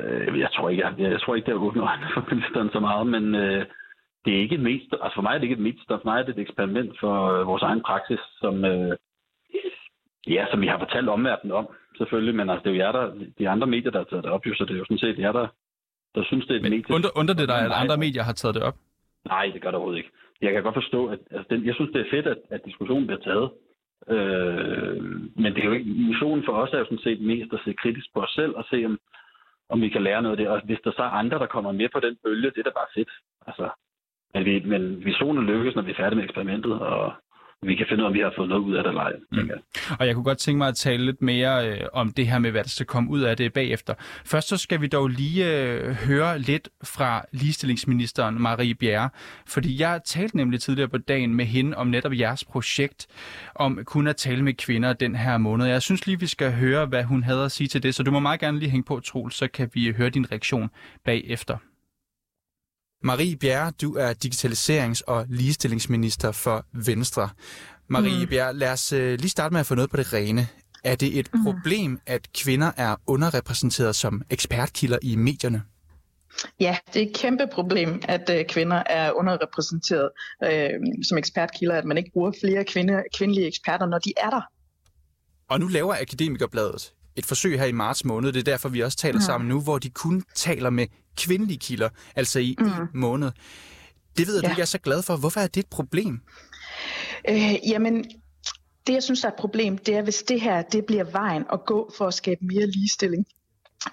Øh, 0.00 0.38
jeg 0.38 0.48
tror 0.52 0.68
ikke, 0.70 0.86
jeg, 0.86 1.10
jeg 1.10 1.20
tror 1.20 1.34
ikke, 1.34 1.46
det 1.46 1.52
er 1.52 1.66
åbnet 1.66 1.82
øjnene 1.82 2.10
for 2.14 2.26
ministeren 2.30 2.70
så 2.72 2.80
meget, 2.80 3.06
men 3.06 3.34
øh, 3.34 3.66
det 4.24 4.36
er 4.36 4.40
ikke 4.40 4.54
et 4.54 4.94
altså 5.02 5.14
for 5.14 5.22
mig 5.22 5.34
er 5.34 5.38
det 5.38 5.42
ikke 5.42 5.58
et 5.60 5.66
medst, 5.68 5.86
for 5.88 6.00
mig 6.04 6.20
er 6.20 6.24
det 6.24 6.38
et 6.38 6.42
eksperiment 6.42 7.00
for 7.00 7.14
øh, 7.32 7.46
vores 7.46 7.62
egen 7.62 7.82
praksis, 7.82 8.20
som, 8.40 8.64
øh, 8.64 8.96
ja, 10.26 10.46
som 10.50 10.60
vi 10.60 10.66
har 10.66 10.78
fortalt 10.78 11.08
omverdenen 11.08 11.56
om, 11.56 11.66
selvfølgelig, 11.96 12.34
men 12.34 12.50
altså, 12.50 12.62
det 12.64 12.70
er 12.70 12.74
jo 12.74 12.82
jer, 12.84 12.92
der, 12.92 13.06
de 13.38 13.48
andre 13.48 13.66
medier, 13.66 13.90
der 13.90 13.98
har 13.98 14.10
taget 14.10 14.24
det 14.24 14.32
op, 14.32 14.46
jo, 14.46 14.54
så 14.54 14.64
det 14.64 14.74
er 14.74 14.78
jo 14.78 14.84
sådan 14.84 14.98
set 14.98 15.18
jer, 15.18 15.32
der, 15.32 15.46
der 16.14 16.24
synes, 16.24 16.46
det 16.46 16.52
er 16.54 16.56
et 16.56 16.62
men 16.62 16.72
medie. 16.72 16.94
Under, 16.94 17.10
under 17.20 17.34
det 17.34 17.48
dig, 17.48 17.60
at 17.66 17.72
andre 17.82 17.96
medier 17.96 18.22
har 18.22 18.32
taget 18.32 18.54
det 18.54 18.62
op? 18.62 18.76
Nej, 19.24 19.50
det 19.52 19.62
gør 19.62 19.70
det 19.70 19.78
overhovedet 19.78 19.98
ikke. 19.98 20.10
Jeg 20.40 20.52
kan 20.52 20.62
godt 20.62 20.74
forstå, 20.74 21.06
at 21.06 21.18
altså, 21.30 21.46
den, 21.50 21.66
jeg 21.66 21.74
synes, 21.74 21.90
det 21.94 22.00
er 22.00 22.10
fedt, 22.10 22.26
at, 22.26 22.38
at 22.50 22.64
diskussionen 22.64 23.06
bliver 23.06 23.20
taget. 23.20 23.50
Øh, 24.14 25.02
men 25.42 25.54
det 25.54 25.60
er 25.60 25.68
jo 25.70 25.72
ikke, 25.72 25.90
missionen 25.90 26.44
for 26.44 26.52
os 26.52 26.72
er 26.72 26.78
jo 26.78 26.84
sådan 26.84 27.06
set 27.06 27.20
mest 27.20 27.52
at 27.52 27.60
se 27.64 27.72
kritisk 27.72 28.06
på 28.14 28.20
os 28.20 28.30
selv 28.30 28.52
og 28.56 28.64
se, 28.70 28.84
om, 28.84 28.98
om 29.68 29.80
vi 29.80 29.88
kan 29.88 30.02
lære 30.02 30.22
noget 30.22 30.36
af 30.36 30.40
det. 30.40 30.48
Og 30.48 30.60
hvis 30.64 30.80
der 30.84 30.92
så 30.92 31.02
er 31.02 31.18
andre, 31.22 31.38
der 31.38 31.46
kommer 31.46 31.72
med 31.72 31.88
på 31.92 32.00
den 32.00 32.16
bølge, 32.24 32.50
det 32.50 32.58
er 32.58 32.62
da 32.62 32.70
bare 32.80 32.94
fedt. 32.94 33.10
Altså, 33.46 33.68
men, 34.34 34.44
vi, 34.44 34.60
men 34.64 35.04
visionen 35.04 35.46
lykkes, 35.46 35.74
når 35.74 35.82
vi 35.82 35.90
er 35.90 36.00
færdige 36.02 36.16
med 36.16 36.24
eksperimentet, 36.24 36.72
og 36.72 37.12
vi 37.62 37.74
kan 37.74 37.86
finde 37.88 38.02
ud 38.02 38.04
af, 38.04 38.08
om 38.08 38.14
vi 38.14 38.20
har 38.20 38.32
fået 38.36 38.48
noget 38.48 38.62
ud 38.62 38.74
af 38.74 38.82
det 38.82 38.90
eller 38.90 39.02
ej. 39.02 39.12
Mm. 39.32 39.50
Og 39.98 40.06
jeg 40.06 40.14
kunne 40.14 40.24
godt 40.24 40.38
tænke 40.38 40.58
mig 40.58 40.68
at 40.68 40.76
tale 40.76 41.04
lidt 41.04 41.22
mere 41.22 41.68
øh, 41.68 41.80
om 41.92 42.12
det 42.12 42.26
her 42.26 42.38
med, 42.38 42.50
hvad 42.50 42.64
der 42.64 42.68
skal 42.68 42.86
komme 42.86 43.10
ud 43.10 43.20
af 43.20 43.36
det 43.36 43.52
bagefter. 43.52 43.94
Først 44.24 44.48
så 44.48 44.56
skal 44.56 44.80
vi 44.80 44.86
dog 44.86 45.08
lige 45.08 45.62
øh, 45.62 45.92
høre 45.92 46.38
lidt 46.38 46.68
fra 46.84 47.24
ligestillingsministeren 47.32 48.42
Marie 48.42 48.74
Bjerre, 48.74 49.10
fordi 49.46 49.80
jeg 49.80 50.00
talte 50.04 50.36
nemlig 50.36 50.60
tidligere 50.60 50.88
på 50.88 50.98
dagen 50.98 51.34
med 51.34 51.44
hende 51.44 51.76
om 51.76 51.86
netop 51.86 52.12
jeres 52.12 52.44
projekt, 52.44 53.06
om 53.54 53.78
kun 53.84 54.06
at 54.06 54.16
tale 54.16 54.42
med 54.42 54.54
kvinder 54.54 54.92
den 54.92 55.14
her 55.16 55.38
måned. 55.38 55.66
Jeg 55.66 55.82
synes 55.82 56.06
lige, 56.06 56.20
vi 56.20 56.26
skal 56.26 56.52
høre, 56.52 56.86
hvad 56.86 57.04
hun 57.04 57.22
havde 57.22 57.44
at 57.44 57.52
sige 57.52 57.68
til 57.68 57.82
det, 57.82 57.94
så 57.94 58.02
du 58.02 58.10
må 58.10 58.20
meget 58.20 58.40
gerne 58.40 58.58
lige 58.58 58.70
hænge 58.70 58.84
på, 58.84 59.00
Troel, 59.00 59.32
så 59.32 59.48
kan 59.48 59.70
vi 59.74 59.92
høre 59.92 60.10
din 60.10 60.32
reaktion 60.32 60.70
bagefter. 61.04 61.56
Marie 63.02 63.36
Bjerre, 63.36 63.72
du 63.80 63.94
er 63.96 64.14
digitaliserings- 64.24 65.02
og 65.06 65.26
ligestillingsminister 65.28 66.32
for 66.32 66.66
Venstre. 66.72 67.28
Marie 67.88 68.24
mm. 68.24 68.30
Bjerre, 68.30 68.54
lad 68.54 68.72
os 68.72 68.92
uh, 68.92 68.98
lige 68.98 69.28
starte 69.28 69.52
med 69.52 69.60
at 69.60 69.66
få 69.66 69.74
noget 69.74 69.90
på 69.90 69.96
det 69.96 70.12
rene. 70.12 70.48
Er 70.84 70.94
det 70.94 71.18
et 71.18 71.30
mm. 71.34 71.44
problem, 71.44 72.00
at 72.06 72.28
kvinder 72.32 72.72
er 72.76 72.96
underrepræsenteret 73.06 73.96
som 73.96 74.22
ekspertkilder 74.30 74.98
i 75.02 75.16
medierne? 75.16 75.62
Ja, 76.60 76.76
det 76.94 77.02
er 77.02 77.06
et 77.06 77.16
kæmpe 77.16 77.46
problem, 77.52 78.02
at 78.08 78.30
øh, 78.30 78.44
kvinder 78.44 78.82
er 78.86 79.12
underrepræsenteret 79.12 80.10
øh, 80.44 80.70
som 81.08 81.18
ekspertkilder, 81.18 81.76
at 81.76 81.84
man 81.84 81.98
ikke 81.98 82.10
bruger 82.12 82.32
flere 82.40 82.64
kvinde, 82.64 83.02
kvindelige 83.16 83.46
eksperter, 83.46 83.86
når 83.86 83.98
de 83.98 84.12
er 84.16 84.30
der. 84.30 84.40
Og 85.48 85.60
nu 85.60 85.66
laver 85.66 85.94
Akademikerbladet 85.94 86.92
et 87.16 87.26
forsøg 87.26 87.58
her 87.58 87.66
i 87.66 87.72
marts 87.72 88.04
måned, 88.04 88.32
det 88.32 88.40
er 88.40 88.52
derfor, 88.52 88.68
vi 88.68 88.80
også 88.80 88.98
taler 88.98 89.18
mm. 89.18 89.24
sammen 89.24 89.48
nu, 89.48 89.60
hvor 89.60 89.78
de 89.78 89.90
kun 89.90 90.24
taler 90.34 90.70
med 90.70 90.86
kvindelige 91.16 91.58
kilder, 91.58 91.88
altså 92.16 92.38
i 92.38 92.56
mm. 92.58 92.66
en 92.66 92.72
måned. 92.94 93.30
Det 94.16 94.26
ved 94.26 94.34
jeg, 94.34 94.42
ja. 94.42 94.48
du 94.48 94.52
ikke 94.52 94.62
er 94.62 94.66
så 94.66 94.78
glad 94.78 95.02
for. 95.02 95.16
Hvorfor 95.16 95.40
er 95.40 95.46
det 95.46 95.60
et 95.60 95.70
problem? 95.70 96.20
Øh, 97.28 97.68
jamen, 97.68 98.04
det 98.86 98.92
jeg 98.92 99.02
synes 99.02 99.24
er 99.24 99.28
et 99.28 99.34
problem, 99.38 99.78
det 99.78 99.94
er, 99.94 100.02
hvis 100.02 100.22
det 100.22 100.40
her 100.40 100.62
det 100.62 100.84
bliver 100.84 101.04
vejen 101.04 101.44
at 101.52 101.64
gå 101.66 101.92
for 101.98 102.06
at 102.06 102.14
skabe 102.14 102.40
mere 102.44 102.66
ligestilling 102.66 103.26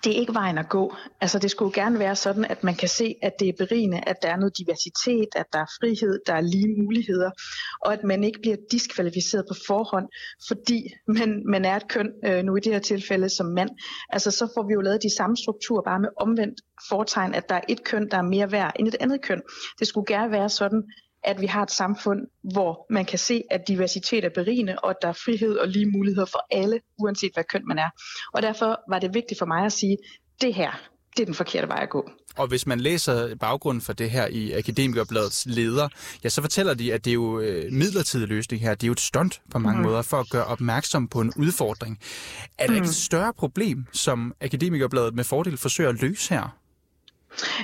det 0.03 0.15
er 0.15 0.19
ikke 0.19 0.33
vejen 0.33 0.57
at 0.57 0.69
gå. 0.69 0.95
Altså 1.21 1.39
det 1.39 1.51
skulle 1.51 1.73
gerne 1.73 1.99
være 1.99 2.15
sådan, 2.15 2.45
at 2.45 2.63
man 2.63 2.75
kan 2.75 2.89
se, 2.89 3.15
at 3.21 3.33
det 3.39 3.49
er 3.49 3.53
berigende, 3.57 4.03
at 4.07 4.15
der 4.21 4.29
er 4.29 4.37
noget 4.37 4.57
diversitet, 4.57 5.27
at 5.35 5.45
der 5.53 5.59
er 5.59 5.71
frihed, 5.79 6.19
der 6.27 6.33
er 6.33 6.41
lige 6.41 6.67
muligheder, 6.83 7.31
og 7.81 7.93
at 7.93 8.03
man 8.03 8.23
ikke 8.23 8.39
bliver 8.41 8.57
diskvalificeret 8.71 9.45
på 9.49 9.55
forhånd, 9.67 10.07
fordi 10.47 10.93
man, 11.07 11.43
man 11.45 11.65
er 11.65 11.75
et 11.75 11.87
køn, 11.87 12.11
øh, 12.25 12.43
nu 12.43 12.55
i 12.55 12.59
det 12.59 12.73
her 12.73 12.79
tilfælde 12.79 13.29
som 13.29 13.45
mand. 13.45 13.69
Altså 14.09 14.31
så 14.31 14.51
får 14.55 14.67
vi 14.67 14.73
jo 14.73 14.81
lavet 14.81 15.03
de 15.03 15.15
samme 15.15 15.37
strukturer, 15.37 15.81
bare 15.81 15.99
med 15.99 16.09
omvendt 16.17 16.61
fortegn, 16.89 17.33
at 17.33 17.49
der 17.49 17.55
er 17.55 17.61
et 17.69 17.83
køn, 17.83 18.09
der 18.11 18.17
er 18.17 18.21
mere 18.21 18.51
værd 18.51 18.73
end 18.79 18.87
et 18.87 18.95
andet 18.99 19.21
køn. 19.21 19.41
Det 19.79 19.87
skulle 19.87 20.15
gerne 20.15 20.31
være 20.31 20.49
sådan, 20.49 20.83
at 21.23 21.41
vi 21.41 21.45
har 21.45 21.63
et 21.63 21.71
samfund, 21.71 22.19
hvor 22.43 22.85
man 22.89 23.05
kan 23.05 23.19
se, 23.19 23.43
at 23.51 23.67
diversitet 23.67 24.25
er 24.25 24.29
berigende, 24.29 24.75
og 24.83 24.89
at 24.89 24.95
der 25.01 25.07
er 25.07 25.13
frihed 25.13 25.57
og 25.57 25.67
lige 25.67 25.85
muligheder 25.85 26.25
for 26.25 26.45
alle, 26.51 26.79
uanset 26.99 27.31
hvad 27.33 27.43
køn 27.43 27.67
man 27.67 27.79
er. 27.79 27.89
Og 28.33 28.41
derfor 28.41 28.79
var 28.89 28.99
det 28.99 29.13
vigtigt 29.13 29.39
for 29.39 29.45
mig 29.45 29.65
at 29.65 29.71
sige, 29.71 29.97
det 30.41 30.53
her, 30.53 30.71
det 31.17 31.23
er 31.23 31.25
den 31.25 31.35
forkerte 31.35 31.67
vej 31.67 31.79
at 31.83 31.89
gå. 31.89 32.09
Og 32.35 32.47
hvis 32.47 32.67
man 32.67 32.79
læser 32.79 33.35
baggrunden 33.35 33.81
for 33.81 33.93
det 33.93 34.11
her 34.11 34.27
i 34.27 34.51
Akademikerbladets 34.51 35.45
leder, 35.45 35.87
ja, 36.23 36.29
så 36.29 36.41
fortæller 36.41 36.73
de, 36.73 36.93
at 36.93 37.05
det 37.05 37.11
er 37.11 37.13
jo 37.13 37.39
øh, 37.39 37.71
midlertidig 37.71 38.27
løsning 38.27 38.61
her. 38.61 38.75
Det 38.75 38.83
er 38.83 38.87
jo 38.87 38.91
et 38.91 38.99
stunt 38.99 39.41
på 39.51 39.59
mange 39.59 39.81
mm. 39.81 39.85
måder 39.85 40.01
for 40.01 40.17
at 40.17 40.29
gøre 40.29 40.45
opmærksom 40.45 41.07
på 41.07 41.21
en 41.21 41.33
udfordring. 41.37 41.99
Er 42.57 42.67
der 42.67 42.73
mm. 42.73 42.83
et 42.83 42.89
større 42.89 43.33
problem, 43.33 43.85
som 43.93 44.33
Akademikerbladet 44.41 45.15
med 45.15 45.23
fordel 45.23 45.57
forsøger 45.57 45.89
at 45.89 46.01
løse 46.01 46.33
her? 46.33 46.57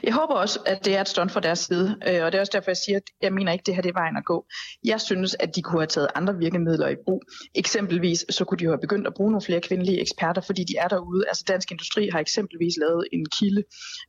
Jeg 0.03 0.13
håber 0.13 0.34
også, 0.34 0.60
at 0.65 0.86
det 0.86 0.96
er 0.98 1.01
et 1.01 1.10
stunt 1.10 1.32
fra 1.32 1.39
deres 1.39 1.60
side, 1.60 1.98
øh, 2.08 2.24
og 2.24 2.32
det 2.32 2.38
er 2.38 2.39
også 2.39 2.51
derfor, 2.56 2.72
jeg 2.72 2.77
siger, 2.77 2.98
at 2.98 3.03
jeg 3.22 3.34
mener 3.34 3.51
ikke, 3.51 3.62
at 3.62 3.65
det 3.65 3.75
her 3.75 3.82
det 3.82 3.89
er 3.89 4.00
vejen 4.00 4.18
at 4.18 4.25
gå. 4.25 4.46
Jeg 4.86 5.01
synes, 5.01 5.36
at 5.39 5.56
de 5.56 5.62
kunne 5.62 5.80
have 5.80 5.88
taget 5.88 6.08
andre 6.15 6.38
virkemidler 6.38 6.88
i 6.88 6.96
brug. 7.06 7.24
Eksempelvis 7.56 8.25
så 8.30 8.46
kunne 8.46 8.58
de 8.58 8.63
jo 8.63 8.72
have 8.72 8.82
begyndt 8.82 9.08
at 9.08 9.13
bruge 9.13 9.32
nogle 9.32 9.46
flere 9.46 9.62
kvindelige 9.62 10.01
eksperter, 10.01 10.42
fordi 10.42 10.63
de 10.63 10.75
er 10.77 10.88
derude. 10.88 11.24
Altså 11.27 11.44
Dansk 11.48 11.72
Industri 11.72 12.08
har 12.08 12.20
eksempelvis 12.20 12.74
lavet 12.77 13.08
en 13.13 13.25
kilde, 13.39 13.63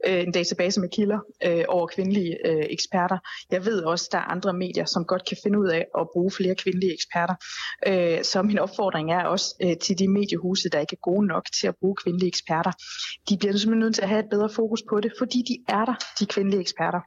øh, 0.07 0.23
en 0.23 0.33
database 0.33 0.81
med 0.81 0.89
kilder 0.89 1.19
øh, 1.47 1.65
over 1.69 1.87
kvindelige 1.87 2.35
eksperter. 2.73 3.19
Jeg 3.51 3.67
ved 3.67 3.83
også, 3.83 4.05
at 4.09 4.13
der 4.13 4.19
er 4.19 4.23
andre 4.23 4.53
medier, 4.53 4.85
som 4.85 5.05
godt 5.05 5.29
kan 5.29 5.37
finde 5.43 5.59
ud 5.59 5.69
af 5.69 5.87
at 5.99 6.07
bruge 6.13 6.31
flere 6.31 6.55
kvindelige 6.55 6.93
eksperter. 6.93 7.35
Så 8.23 8.43
min 8.43 8.59
opfordring 8.59 9.13
er 9.13 9.25
også 9.25 9.77
til 9.83 9.99
de 9.99 10.09
mediehuse, 10.09 10.69
der 10.69 10.81
ikke 10.81 10.95
er 10.95 11.05
gode 11.11 11.27
nok 11.27 11.47
til 11.61 11.67
at 11.67 11.75
bruge 11.81 11.97
kvindelige 12.03 12.29
eksperter. 12.29 12.73
De 13.29 13.37
bliver 13.39 13.53
simpelthen 13.53 13.79
nødt 13.79 13.95
til 13.95 14.03
at 14.03 14.09
have 14.09 14.21
et 14.21 14.31
bedre 14.31 14.49
fokus 14.49 14.83
på 14.91 15.01
det, 15.01 15.13
fordi 15.19 15.39
de 15.49 15.54
er 15.69 15.85
der, 15.85 15.95
de 16.19 16.27
kvindelige 16.27 16.61
eksperter. 16.61 17.01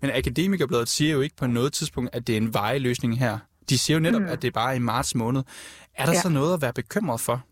Men 0.00 0.10
Akademikerbladet 0.10 0.88
siger 0.88 1.12
jo 1.12 1.20
ikke 1.20 1.36
på 1.36 1.46
noget 1.46 1.72
tidspunkt, 1.72 2.10
at 2.12 2.26
det 2.26 2.32
er 2.32 2.36
en 2.36 2.54
vejløsning 2.54 3.18
her. 3.18 3.38
De 3.70 3.78
siger 3.78 3.96
jo 3.96 4.00
netop, 4.00 4.22
mm. 4.22 4.28
at 4.28 4.42
det 4.42 4.48
er 4.48 4.52
bare 4.52 4.76
i 4.76 4.78
marts 4.78 5.14
måned. 5.14 5.42
Er 5.94 6.06
der 6.06 6.12
ja. 6.12 6.20
så 6.20 6.28
noget 6.28 6.54
at 6.54 6.62
være 6.62 6.72
bekymret 6.72 7.20
for? 7.20 7.44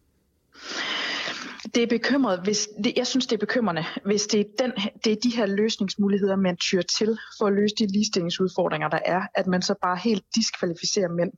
Det 1.75 1.83
er 1.83 1.87
bekymret, 1.87 2.41
hvis 2.45 2.69
det, 2.85 2.93
jeg 2.97 3.07
synes, 3.07 3.27
det 3.27 3.37
er 3.37 3.41
bekymrende, 3.41 3.85
hvis 4.05 4.27
det 4.27 4.41
er, 4.41 4.45
den, 4.59 4.73
det 5.05 5.13
er 5.13 5.17
de 5.23 5.37
her 5.37 5.47
løsningsmuligheder, 5.47 6.37
man 6.37 6.57
tyr 6.57 6.83
til 6.83 7.19
for 7.39 7.47
at 7.47 7.53
løse 7.53 7.75
de 7.79 7.87
ligestillingsudfordringer, 7.87 8.89
der 8.89 8.99
er, 9.05 9.23
at 9.35 9.47
man 9.47 9.63
så 9.63 9.75
bare 9.83 9.97
helt 9.97 10.25
diskvalificerer 10.35 11.09
mænd. 11.09 11.33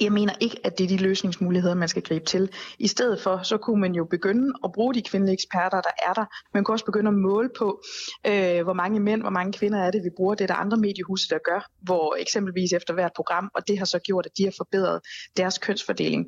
Jeg 0.00 0.12
mener 0.12 0.32
ikke, 0.40 0.56
at 0.64 0.78
det 0.78 0.84
er 0.84 0.88
de 0.88 0.96
løsningsmuligheder, 0.96 1.74
man 1.74 1.88
skal 1.88 2.02
gribe 2.02 2.24
til. 2.24 2.50
I 2.78 2.86
stedet 2.86 3.20
for, 3.20 3.42
så 3.42 3.56
kunne 3.58 3.80
man 3.80 3.94
jo 3.94 4.04
begynde 4.04 4.52
at 4.64 4.72
bruge 4.74 4.94
de 4.94 5.02
kvindelige 5.02 5.32
eksperter, 5.32 5.80
der 5.80 5.90
er 6.08 6.12
der. 6.12 6.24
Man 6.54 6.64
kunne 6.64 6.74
også 6.74 6.84
begynde 6.84 7.08
at 7.08 7.14
måle 7.14 7.50
på, 7.58 7.82
øh, 8.26 8.62
hvor 8.62 8.72
mange 8.72 9.00
mænd, 9.00 9.20
hvor 9.20 9.30
mange 9.30 9.52
kvinder 9.52 9.78
er 9.78 9.90
det, 9.90 10.04
vi 10.04 10.10
bruger. 10.16 10.34
Det 10.34 10.44
er 10.44 10.54
der 10.54 10.54
andre 10.54 10.76
mediehuse, 10.76 11.28
der 11.28 11.38
gør, 11.44 11.66
hvor 11.82 12.16
eksempelvis 12.20 12.72
efter 12.72 12.94
hvert 12.94 13.12
program, 13.16 13.50
og 13.54 13.68
det 13.68 13.78
har 13.78 13.84
så 13.84 13.98
gjort, 13.98 14.26
at 14.26 14.32
de 14.38 14.44
har 14.44 14.54
forbedret 14.56 15.00
deres 15.36 15.58
kønsfordeling. 15.58 16.26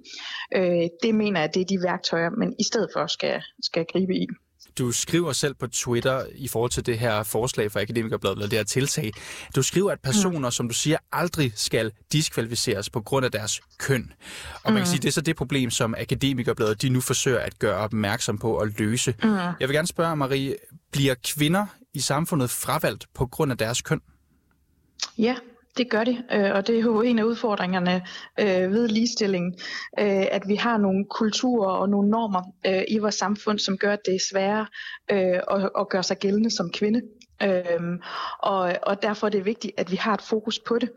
Øh, 0.56 0.88
det 1.02 1.14
mener 1.14 1.40
jeg, 1.40 1.49
at 1.49 1.54
det 1.54 1.61
er 1.61 1.64
de 1.64 1.78
værktøjer, 1.83 2.30
man 2.30 2.54
i 2.59 2.64
stedet 2.64 2.88
for 2.92 3.06
skal, 3.06 3.42
skal 3.62 3.85
gribe 3.92 4.14
i. 4.14 4.26
Du 4.78 4.93
skriver 4.93 5.33
selv 5.33 5.54
på 5.54 5.66
Twitter 5.66 6.26
i 6.35 6.49
forhold 6.49 6.71
til 6.71 6.87
det 6.87 6.99
her 6.99 7.23
forslag 7.23 7.73
for 7.73 7.81
Akademikerbladet, 7.81 8.37
eller 8.37 8.49
det 8.49 8.59
her 8.59 8.64
tiltag. 8.64 9.12
Du 9.57 9.62
skriver, 9.62 9.93
at 9.93 10.00
personer, 10.00 10.49
mm. 10.49 10.52
som 10.52 10.69
du 10.69 10.75
siger, 10.75 10.97
aldrig 11.12 11.52
skal 11.57 11.93
diskvalificeres 12.12 12.90
på 12.90 13.00
grund 13.00 13.25
af 13.25 13.33
deres 13.33 13.61
køn. 13.78 14.12
Og 14.62 14.73
man 14.73 14.75
kan 14.75 14.83
mm. 14.83 14.87
sige, 14.87 15.02
det 15.02 15.09
er 15.09 15.12
så 15.12 15.21
det 15.21 15.37
problem, 15.37 15.71
som 15.71 15.95
Akademikerbladet 15.99 16.83
de 16.83 16.88
nu 16.88 17.00
forsøger 17.00 17.38
at 17.38 17.59
gøre 17.59 17.76
opmærksom 17.76 18.38
på 18.38 18.59
og 18.59 18.69
løse. 18.78 19.14
Mm. 19.23 19.31
Jeg 19.31 19.54
vil 19.61 19.71
gerne 19.71 19.88
spørge, 19.88 20.16
Marie, 20.16 20.57
bliver 20.93 21.14
kvinder 21.35 21.66
i 21.95 22.00
samfundet 22.00 22.50
fravalgt 22.50 23.07
på 23.14 23.26
grund 23.26 23.52
af 23.52 23.59
deres 23.59 23.83
køn? 23.83 24.00
Ja, 25.19 25.35
det 25.76 25.90
gør 25.90 26.04
det, 26.04 26.25
øh, 26.33 26.50
og 26.54 26.66
det 26.66 26.76
er 26.76 26.81
jo 26.81 27.00
en 27.00 27.19
af 27.19 27.25
udfordringerne 27.25 28.02
øh, 28.40 28.73
ved 28.73 28.88
ligestilling, 28.88 29.54
øh, 29.99 30.26
at 30.31 30.43
vi 30.47 30.54
har 30.54 30.78
nogle 30.78 31.04
kulturer 31.11 31.71
og 31.71 31.88
nogle 31.88 32.11
normer 32.11 32.43
i 32.88 32.99
vores 32.99 33.14
samfund, 33.14 33.59
som 33.59 33.78
gør, 33.78 33.93
at 33.93 34.07
det 34.07 34.14
er 34.14 34.26
sværere 34.31 34.66
at, 35.81 35.88
gøre 35.88 36.02
sig 36.02 36.19
gældende 36.19 36.50
som 36.50 36.71
kvinde. 36.71 37.00
Øhm, 37.43 38.00
og, 38.38 38.75
og 38.83 39.02
derfor 39.02 39.26
er 39.26 39.31
det 39.31 39.45
vigtigt, 39.45 39.73
at 39.76 39.90
vi 39.90 39.97
har 39.97 40.14
et 40.14 40.23
fokus 40.23 40.59
på 40.59 40.78
det. 40.78 40.90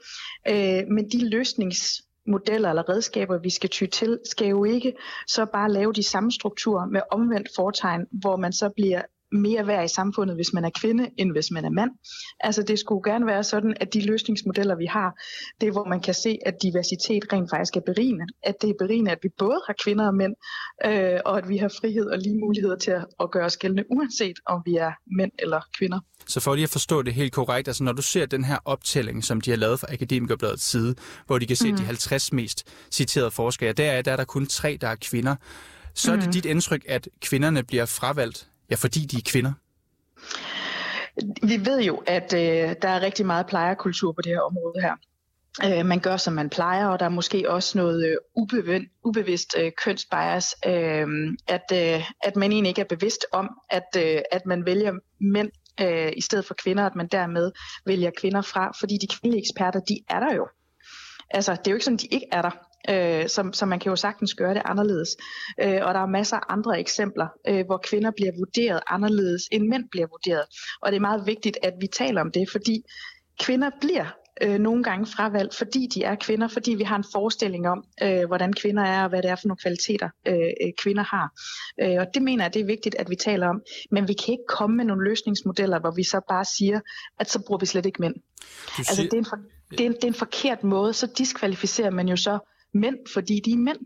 men 0.89 1.09
de 1.11 1.29
løsningsmodeller 1.29 2.69
eller 2.69 2.89
redskaber, 2.89 3.37
vi 3.37 3.49
skal 3.49 3.69
ty 3.69 3.85
til, 3.85 4.19
skal 4.31 4.47
jo 4.47 4.63
ikke 4.63 4.93
så 5.27 5.45
bare 5.45 5.71
lave 5.71 5.93
de 5.93 6.03
samme 6.03 6.31
strukturer 6.31 6.85
med 6.85 7.01
omvendt 7.11 7.49
fortegn, 7.55 8.05
hvor 8.11 8.35
man 8.35 8.53
så 8.53 8.69
bliver 8.75 9.01
mere 9.31 9.67
værd 9.67 9.85
i 9.85 9.93
samfundet, 9.93 10.35
hvis 10.35 10.53
man 10.53 10.65
er 10.65 10.69
kvinde, 10.69 11.09
end 11.17 11.31
hvis 11.31 11.51
man 11.51 11.65
er 11.65 11.69
mand. 11.69 11.91
Altså 12.39 12.63
det 12.63 12.79
skulle 12.79 13.11
gerne 13.11 13.25
være 13.25 13.43
sådan, 13.43 13.73
at 13.79 13.93
de 13.93 14.05
løsningsmodeller, 14.05 14.75
vi 14.75 14.85
har, 14.85 15.21
det 15.61 15.67
er, 15.67 15.71
hvor 15.71 15.85
man 15.85 16.01
kan 16.01 16.13
se, 16.13 16.37
at 16.45 16.55
diversitet 16.63 17.33
rent 17.33 17.49
faktisk 17.49 17.75
er 17.75 17.81
berigende. 17.85 18.25
At 18.43 18.55
det 18.61 18.69
er 18.69 18.73
berigende, 18.79 19.11
at 19.11 19.19
vi 19.23 19.29
både 19.37 19.61
har 19.67 19.75
kvinder 19.83 20.07
og 20.07 20.15
mænd, 20.15 20.35
øh, 20.85 21.19
og 21.25 21.37
at 21.37 21.49
vi 21.49 21.57
har 21.57 21.71
frihed 21.81 22.05
og 22.05 22.17
lige 22.17 22.39
muligheder 22.39 22.77
til 22.77 22.91
at, 22.91 23.05
at 23.19 23.31
gøre 23.31 23.45
os 23.45 23.57
gældende, 23.57 23.83
uanset 23.91 24.37
om 24.45 24.61
vi 24.65 24.75
er 24.75 24.91
mænd 25.17 25.31
eller 25.39 25.61
kvinder. 25.77 25.99
Så 26.27 26.39
for 26.39 26.55
lige 26.55 26.63
at 26.63 26.69
forstå 26.69 27.01
det 27.01 27.13
helt 27.13 27.33
korrekt, 27.33 27.67
altså 27.67 27.83
når 27.83 27.91
du 27.91 28.01
ser 28.01 28.25
den 28.25 28.43
her 28.43 28.57
optælling, 28.65 29.23
som 29.23 29.41
de 29.41 29.49
har 29.49 29.57
lavet 29.57 29.79
fra 29.79 29.87
Akademikerbladets 29.93 30.63
side, 30.63 30.95
hvor 31.25 31.39
de 31.39 31.45
kan 31.45 31.55
se 31.55 31.71
mm. 31.71 31.77
de 31.77 31.83
50 31.83 32.33
mest 32.33 32.63
citerede 32.91 33.31
forskere, 33.31 33.73
der 33.73 33.91
er, 33.91 34.01
der 34.01 34.11
er 34.11 34.15
der 34.15 34.25
kun 34.25 34.45
tre, 34.45 34.77
der 34.81 34.87
er 34.87 34.95
kvinder, 34.95 35.35
så 35.93 36.11
er 36.11 36.15
det 36.15 36.25
mm. 36.25 36.31
dit 36.31 36.45
indtryk, 36.45 36.85
at 36.87 37.07
kvinderne 37.21 37.63
bliver 37.63 37.85
fravalgt 37.85 38.47
Ja, 38.69 38.75
fordi 38.75 38.99
de 38.99 39.17
er 39.17 39.21
kvinder. 39.25 39.53
Vi 41.43 41.65
ved 41.65 41.81
jo, 41.81 42.03
at 42.07 42.33
øh, 42.33 42.75
der 42.81 42.89
er 42.89 43.01
rigtig 43.01 43.25
meget 43.25 43.47
plejerkultur 43.47 44.11
på 44.11 44.21
det 44.21 44.31
her 44.31 44.41
område 44.41 44.81
her. 44.81 44.95
Øh, 45.65 45.85
man 45.85 45.99
gør, 45.99 46.17
som 46.17 46.33
man 46.33 46.49
plejer, 46.49 46.87
og 46.87 46.99
der 46.99 47.05
er 47.05 47.09
måske 47.09 47.51
også 47.51 47.77
noget 47.77 48.07
øh, 48.07 48.15
ubevidst, 48.35 48.87
ubevidst 49.03 49.55
øh, 49.59 49.71
kønsbias, 49.83 50.55
øh, 50.65 51.07
at, 51.47 51.71
øh, 51.73 52.09
at 52.23 52.35
man 52.35 52.51
egentlig 52.51 52.69
ikke 52.69 52.81
er 52.81 52.95
bevidst 52.95 53.25
om, 53.31 53.49
at, 53.69 53.87
øh, 53.97 54.21
at 54.31 54.45
man 54.45 54.65
vælger 54.65 54.93
mænd 55.19 55.49
øh, 55.81 56.11
i 56.17 56.21
stedet 56.21 56.45
for 56.45 56.53
kvinder, 56.53 56.85
at 56.85 56.95
man 56.95 57.07
dermed 57.07 57.51
vælger 57.85 58.11
kvinder 58.17 58.41
fra, 58.41 58.71
fordi 58.79 58.97
de 59.01 59.07
kvindelige 59.07 59.41
eksperter, 59.41 59.79
de 59.79 59.99
er 60.09 60.19
der 60.19 60.35
jo. 60.35 60.47
Altså, 61.29 61.51
det 61.51 61.67
er 61.67 61.71
jo 61.71 61.75
ikke 61.75 61.85
sådan, 61.85 61.97
de 61.97 62.07
ikke 62.07 62.27
er 62.31 62.41
der 62.41 62.51
øh, 62.89 63.27
så, 63.27 63.49
så 63.53 63.65
man 63.65 63.79
kan 63.79 63.89
jo 63.89 63.95
sagtens 63.95 64.33
gøre 64.33 64.53
det 64.53 64.61
anderledes. 64.65 65.09
Øh, 65.61 65.79
og 65.81 65.93
der 65.93 65.99
er 65.99 66.05
masser 66.05 66.37
af 66.37 66.43
andre 66.49 66.79
eksempler, 66.79 67.27
øh, 67.47 67.65
hvor 67.65 67.77
kvinder 67.77 68.11
bliver 68.11 68.31
vurderet 68.37 68.79
anderledes, 68.87 69.43
end 69.51 69.67
mænd 69.67 69.83
bliver 69.91 70.07
vurderet. 70.07 70.45
Og 70.81 70.91
det 70.91 70.95
er 70.95 71.01
meget 71.01 71.23
vigtigt, 71.25 71.57
at 71.63 71.73
vi 71.81 71.87
taler 71.87 72.21
om 72.21 72.31
det, 72.31 72.49
fordi 72.51 72.83
kvinder 73.39 73.69
bliver 73.81 74.05
øh, 74.41 74.59
nogle 74.59 74.83
gange 74.83 75.05
fravalgt, 75.05 75.55
fordi 75.55 75.87
de 75.95 76.03
er 76.03 76.15
kvinder, 76.15 76.47
fordi 76.47 76.73
vi 76.73 76.83
har 76.83 76.95
en 76.95 77.03
forestilling 77.13 77.67
om, 77.67 77.83
øh, 78.03 78.25
hvordan 78.27 78.53
kvinder 78.53 78.83
er, 78.83 79.03
og 79.03 79.09
hvad 79.09 79.21
det 79.21 79.31
er 79.31 79.35
for 79.35 79.47
nogle 79.47 79.57
kvaliteter, 79.57 80.09
øh, 80.27 80.35
øh 80.35 80.71
kvinder 80.83 81.03
har. 81.03 81.31
Øh, 81.81 81.97
og 81.99 82.07
det 82.13 82.21
mener 82.21 82.43
jeg, 82.43 82.53
det 82.53 82.61
er 82.61 82.65
vigtigt, 82.65 82.95
at 82.95 83.09
vi 83.09 83.15
taler 83.15 83.47
om. 83.47 83.61
Men 83.91 84.07
vi 84.07 84.13
kan 84.13 84.31
ikke 84.31 84.47
komme 84.47 84.77
med 84.77 84.85
nogle 84.85 85.09
løsningsmodeller, 85.09 85.79
hvor 85.79 85.91
vi 85.91 86.03
så 86.03 86.21
bare 86.29 86.45
siger, 86.45 86.79
at 87.19 87.29
så 87.29 87.43
bruger 87.47 87.59
vi 87.59 87.65
slet 87.65 87.85
ikke 87.85 88.01
mænd. 88.01 88.15
Siger... 88.75 88.89
Altså, 88.89 89.03
det 89.03 89.13
er, 89.13 89.17
en 89.17 89.25
for, 89.25 89.37
det, 89.71 89.81
er 89.81 89.85
en, 89.85 89.93
det 89.93 90.03
er 90.03 90.07
en 90.07 90.13
forkert 90.13 90.63
måde, 90.63 90.93
så 90.93 91.07
diskvalificerer 91.17 91.91
man 91.91 92.07
jo 92.07 92.15
så 92.15 92.39
mænd, 92.73 92.95
fordi 93.13 93.41
de 93.45 93.51
er 93.51 93.57
mænd. 93.57 93.79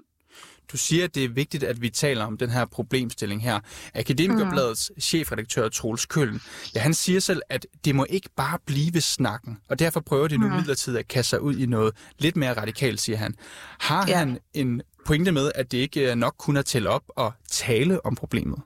Du 0.72 0.78
siger, 0.78 1.04
at 1.04 1.16
det 1.16 1.24
er 1.24 1.30
vigtigt, 1.30 1.64
at 1.64 1.82
vi 1.82 1.90
taler 1.90 2.26
om 2.26 2.38
den 2.38 2.50
her 2.50 2.66
problemstilling 2.66 3.44
her. 3.44 3.60
Akademikerbladets 3.96 4.92
mm. 4.96 5.02
chefredaktør 5.02 5.70
Troels 5.70 6.06
Køllen, 6.06 6.42
ja, 6.76 6.80
han 6.80 6.94
siger 6.94 7.20
selv, 7.20 7.42
at 7.50 7.68
det 7.86 7.96
må 7.96 8.06
ikke 8.10 8.30
bare 8.36 8.60
blive 8.66 8.94
ved 8.94 9.02
snakken, 9.02 9.58
og 9.70 9.80
derfor 9.80 10.00
prøver 10.00 10.28
de 10.28 10.38
nu 10.38 10.48
mm. 10.48 10.54
midlertidigt 10.54 11.00
at 11.00 11.08
kaste 11.08 11.30
sig 11.30 11.42
ud 11.42 11.56
i 11.56 11.66
noget 11.66 11.96
lidt 12.20 12.36
mere 12.36 12.54
radikalt, 12.54 13.00
siger 13.00 13.18
han. 13.18 13.36
Har 13.80 14.08
ja. 14.08 14.18
han 14.18 14.40
en 14.54 14.82
pointe 15.06 15.32
med, 15.32 15.52
at 15.56 15.72
det 15.72 15.78
ikke 15.78 16.06
er 16.06 16.16
nok 16.16 16.36
kun 16.38 16.58
at 16.58 16.66
tælle 16.66 16.90
op 16.90 17.04
og 17.08 17.34
tale 17.50 18.06
om 18.06 18.16
problemet? 18.16 18.62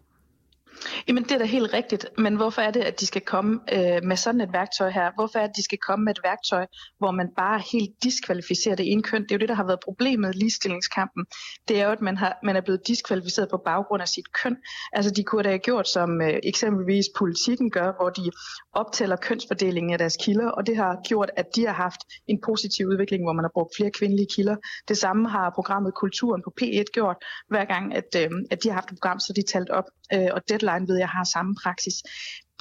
Jamen 1.07 1.23
det 1.23 1.31
er 1.31 1.37
da 1.37 1.45
helt 1.45 1.73
rigtigt, 1.73 2.05
men 2.17 2.35
hvorfor 2.35 2.61
er 2.61 2.71
det, 2.71 2.81
at 2.81 2.99
de 2.99 3.05
skal 3.05 3.21
komme 3.21 3.59
øh, 3.73 4.03
med 4.03 4.15
sådan 4.15 4.41
et 4.41 4.53
værktøj 4.53 4.89
her? 4.89 5.11
Hvorfor 5.15 5.39
er 5.39 5.43
det, 5.43 5.49
at 5.49 5.57
de 5.57 5.63
skal 5.63 5.77
komme 5.77 6.05
med 6.05 6.13
et 6.15 6.23
værktøj, 6.23 6.65
hvor 6.97 7.11
man 7.11 7.29
bare 7.37 7.61
helt 7.71 7.89
diskvalificerer 8.03 8.75
det 8.75 8.91
ene 8.91 9.03
køn? 9.03 9.23
Det 9.23 9.31
er 9.31 9.35
jo 9.35 9.39
det, 9.39 9.49
der 9.49 9.55
har 9.55 9.63
været 9.63 9.79
problemet 9.79 10.35
i 10.35 10.37
ligestillingskampen. 10.37 11.25
Det 11.67 11.79
er 11.81 11.85
jo, 11.85 11.91
at 11.91 12.01
man, 12.01 12.17
har, 12.17 12.37
man 12.43 12.55
er 12.55 12.61
blevet 12.61 12.87
diskvalificeret 12.87 13.49
på 13.49 13.57
baggrund 13.65 14.01
af 14.01 14.07
sit 14.07 14.33
køn. 14.43 14.57
Altså 14.93 15.11
de 15.11 15.23
kunne 15.23 15.43
da 15.43 15.49
have 15.49 15.59
gjort, 15.59 15.87
som 15.87 16.21
øh, 16.21 16.39
eksempelvis 16.43 17.05
politikken 17.17 17.71
gør, 17.71 17.91
hvor 17.99 18.09
de 18.09 18.31
optæller 18.73 19.15
kønsfordelingen 19.15 19.93
af 19.93 19.97
deres 19.97 20.17
kilder, 20.23 20.49
og 20.49 20.67
det 20.67 20.77
har 20.77 20.99
gjort, 21.07 21.29
at 21.37 21.45
de 21.55 21.65
har 21.65 21.73
haft 21.73 22.01
en 22.27 22.41
positiv 22.45 22.87
udvikling, 22.87 23.23
hvor 23.23 23.33
man 23.33 23.43
har 23.43 23.51
brugt 23.53 23.73
flere 23.77 23.91
kvindelige 23.91 24.27
kilder. 24.35 24.55
Det 24.87 24.97
samme 24.97 25.29
har 25.29 25.51
programmet 25.55 25.93
Kulturen 25.93 26.41
på 26.45 26.51
P1 26.61 26.83
gjort, 26.93 27.17
hver 27.49 27.65
gang, 27.65 27.95
at, 27.95 28.09
øh, 28.17 28.29
at 28.51 28.63
de 28.63 28.67
har 28.69 28.73
haft 28.73 28.91
et 28.91 28.97
program, 28.97 29.19
så 29.19 29.33
de 29.33 29.41
talt 29.53 29.69
op, 29.69 29.87
øh, 30.13 30.29
og 30.35 30.41
Deadline 30.49 30.74
ved 30.87 30.97
jeg 30.97 31.09
har 31.09 31.23
samme 31.23 31.55
praksis 31.63 31.93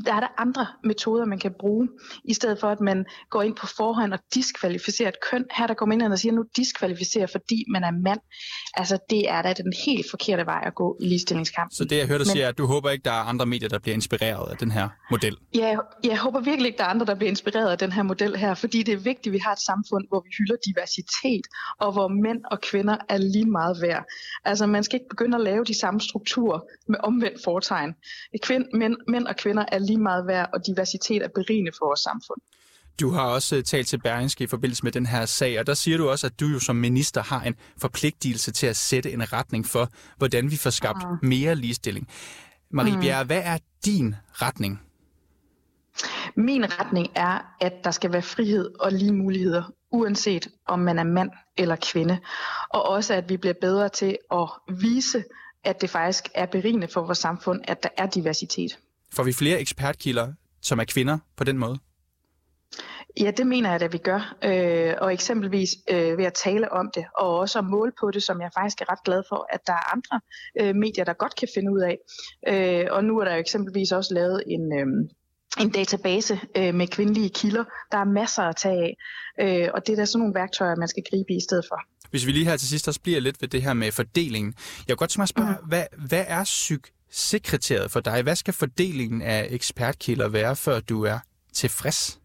der 0.07 0.15
er 0.15 0.21
der 0.21 0.29
andre 0.39 0.67
metoder, 0.85 1.25
man 1.25 1.39
kan 1.39 1.55
bruge, 1.61 1.89
i 2.25 2.35
stedet 2.35 2.61
for 2.61 2.69
at 2.69 2.81
man 2.81 3.05
går 3.31 3.43
ind 3.43 3.57
på 3.57 3.67
forhånd 3.67 4.13
og 4.13 4.19
diskvalificerer 4.35 5.09
et 5.09 5.17
køn. 5.31 5.45
Her 5.57 5.67
der 5.67 5.75
går 5.75 5.87
man 5.87 6.01
ind 6.01 6.13
og 6.13 6.19
siger, 6.19 6.33
nu 6.33 6.45
diskvalificerer, 6.57 7.27
fordi 7.27 7.65
man 7.73 7.85
er 7.85 7.91
mand. 7.91 8.21
Altså 8.75 8.99
det 9.11 9.31
er 9.31 9.43
da 9.43 9.53
den 9.53 9.73
helt 9.87 10.07
forkerte 10.11 10.47
vej 10.47 10.63
at 10.67 10.75
gå 10.75 10.97
i 11.01 11.07
ligestillingskampen. 11.07 11.77
Så 11.77 11.85
det 11.85 11.99
jeg 11.99 12.07
hørte 12.07 12.25
dig 12.25 12.33
sige 12.33 12.45
er, 12.45 12.49
at 12.49 12.59
du 12.59 12.67
håber 12.67 12.91
ikke, 12.91 13.05
der 13.05 13.11
er 13.11 13.25
andre 13.33 13.47
medier, 13.47 13.69
der 13.69 13.79
bliver 13.79 13.95
inspireret 13.95 14.51
af 14.51 14.57
den 14.57 14.71
her 14.71 14.89
model? 15.11 15.37
Ja, 15.55 15.77
jeg 16.05 16.19
håber 16.19 16.41
virkelig 16.41 16.67
ikke, 16.67 16.79
der 16.79 16.85
er 16.85 16.89
andre, 16.89 17.07
der 17.07 17.15
bliver 17.15 17.31
inspireret 17.31 17.71
af 17.71 17.79
den 17.79 17.93
her 17.93 18.03
model 18.03 18.37
her, 18.37 18.55
fordi 18.55 18.83
det 18.83 18.95
er 18.95 18.99
vigtigt, 18.99 19.27
at 19.27 19.33
vi 19.33 19.39
har 19.39 19.53
et 19.53 19.61
samfund, 19.61 20.05
hvor 20.09 20.21
vi 20.21 20.31
hylder 20.39 20.57
diversitet, 20.67 21.47
og 21.81 21.93
hvor 21.93 22.09
mænd 22.09 22.41
og 22.51 22.61
kvinder 22.61 22.97
er 23.09 23.19
lige 23.19 23.51
meget 23.51 23.77
værd. 23.83 24.05
Altså 24.45 24.67
man 24.67 24.85
skal 24.85 24.97
ikke 24.97 25.09
begynde 25.11 25.37
at 25.37 25.45
lave 25.45 25.65
de 25.65 25.79
samme 25.79 26.01
strukturer 26.01 26.61
med 26.89 26.99
omvendt 27.03 27.39
foretegn. 27.45 27.95
Kvind, 28.43 28.65
mænd, 28.75 28.97
mænd 29.09 29.27
og 29.27 29.37
kvinder 29.37 29.65
er 29.73 29.79
lige 29.87 29.99
meget 29.99 30.26
værd, 30.26 30.50
og 30.53 30.67
diversitet 30.67 31.23
er 31.23 31.29
berigende 31.29 31.73
for 31.79 31.87
vores 31.87 32.00
samfund. 32.00 32.41
Du 33.00 33.11
har 33.11 33.23
også 33.23 33.57
øh, 33.57 33.62
talt 33.62 33.87
til 33.87 33.99
Berlingske 33.99 34.45
i 34.45 34.47
forbindelse 34.47 34.85
med 34.85 34.93
den 34.93 35.07
her 35.07 35.26
sag, 35.26 35.61
og 35.61 35.67
der 35.67 35.75
siger 35.75 35.99
du 35.99 36.09
også, 36.09 36.26
at 36.26 36.41
du 36.41 36.47
jo 36.47 36.59
som 36.59 36.76
minister 36.76 37.23
har 37.23 37.43
en 37.43 37.55
forpligtelse 37.81 38.53
til 38.53 38.67
at 38.67 38.76
sætte 38.76 39.12
en 39.12 39.33
retning 39.33 39.67
for, 39.67 39.88
hvordan 40.19 40.50
vi 40.50 40.57
får 40.57 40.71
skabt 40.71 41.05
mm. 41.11 41.29
mere 41.29 41.55
ligestilling. 41.55 42.09
Marie 42.71 42.95
mm. 42.95 43.00
Bjerre, 43.00 43.25
hvad 43.25 43.43
er 43.45 43.59
din 43.85 44.14
retning? 44.33 44.81
Min 46.37 46.81
retning 46.81 47.09
er, 47.14 47.38
at 47.61 47.73
der 47.85 47.91
skal 47.91 48.12
være 48.12 48.23
frihed 48.23 48.71
og 48.81 48.93
lige 48.93 49.12
muligheder, 49.12 49.62
uanset 49.91 50.49
om 50.67 50.79
man 50.79 50.99
er 50.99 51.05
mand 51.05 51.31
eller 51.57 51.76
kvinde. 51.93 52.19
Og 52.71 52.83
også, 52.88 53.14
at 53.14 53.29
vi 53.29 53.37
bliver 53.37 53.55
bedre 53.61 53.88
til 53.88 54.19
at 54.33 54.49
vise, 54.69 55.25
at 55.64 55.81
det 55.81 55.91
faktisk 55.91 56.29
er 56.35 56.47
berigende 56.47 56.88
for 56.88 57.00
vores 57.00 57.19
samfund, 57.19 57.61
at 57.64 57.83
der 57.83 57.88
er 57.97 58.07
diversitet. 58.07 58.79
Får 59.16 59.23
vi 59.23 59.33
flere 59.33 59.61
ekspertkilder, 59.61 60.33
som 60.62 60.78
er 60.78 60.85
kvinder 60.85 61.18
på 61.37 61.44
den 61.44 61.59
måde? 61.59 61.78
Ja, 63.21 63.30
det 63.30 63.47
mener 63.47 63.73
jeg, 63.73 63.83
at 63.83 63.92
vi 63.92 63.99
gør. 63.99 64.37
Øh, 64.44 64.94
og 65.00 65.12
eksempelvis 65.12 65.71
øh, 65.90 66.18
ved 66.18 66.25
at 66.25 66.35
tale 66.35 66.73
om 66.73 66.90
det, 66.94 67.04
og 67.18 67.38
også 67.38 67.59
at 67.59 67.64
måle 67.64 67.92
på 68.00 68.11
det, 68.11 68.23
som 68.23 68.40
jeg 68.40 68.50
faktisk 68.59 68.80
er 68.80 68.92
ret 68.92 69.04
glad 69.04 69.23
for, 69.28 69.49
at 69.52 69.61
der 69.66 69.73
er 69.73 69.92
andre 69.92 70.21
øh, 70.61 70.75
medier, 70.75 71.04
der 71.04 71.12
godt 71.12 71.37
kan 71.37 71.49
finde 71.54 71.73
ud 71.73 71.80
af. 71.80 71.97
Øh, 72.49 72.87
og 72.90 73.04
nu 73.04 73.18
er 73.18 73.25
der 73.25 73.35
jo 73.35 73.40
eksempelvis 73.40 73.92
også 73.92 74.14
lavet 74.14 74.42
en... 74.47 74.78
Øh, 74.78 74.87
en 75.61 75.71
database 75.71 76.40
øh, 76.56 76.75
med 76.75 76.87
kvindelige 76.87 77.28
kilder. 77.28 77.64
Der 77.92 77.99
er 77.99 78.04
masser 78.04 78.42
at 78.42 78.56
tage 78.56 78.83
af, 78.83 78.97
øh, 79.40 79.68
og 79.75 79.87
det 79.87 79.92
er 79.92 79.97
da 79.97 80.04
sådan 80.04 80.18
nogle 80.18 80.35
værktøjer, 80.35 80.76
man 80.76 80.88
skal 80.88 81.02
gribe 81.11 81.33
i 81.33 81.37
i 81.37 81.40
stedet 81.40 81.64
for. 81.71 81.80
Hvis 82.11 82.26
vi 82.26 82.33
lige 82.33 82.44
her 82.44 82.56
til 82.56 82.68
sidst 82.68 82.88
også 82.88 83.00
bliver 83.00 83.21
lidt 83.21 83.42
ved 83.42 83.49
det 83.49 83.62
her 83.62 83.73
med 83.73 83.92
fordelingen. 83.92 84.54
Jeg 84.88 84.97
kunne 84.97 84.97
godt 84.97 85.11
tænke 85.11 85.21
mig 85.21 85.23
at 85.23 85.28
spørge, 85.28 85.56
mm. 85.62 85.68
hvad, 85.68 85.85
hvad 86.09 86.25
er 86.28 86.44
succeskriteriet 87.14 87.90
for 87.90 88.00
dig? 88.00 88.23
Hvad 88.23 88.37
skal 88.37 88.54
fordelingen 88.54 89.23
af 89.23 89.47
ekspertkilder 89.50 90.28
være, 90.28 90.56
før 90.56 90.80
du 90.80 91.04
er 91.04 91.18
tilfreds? 91.52 92.21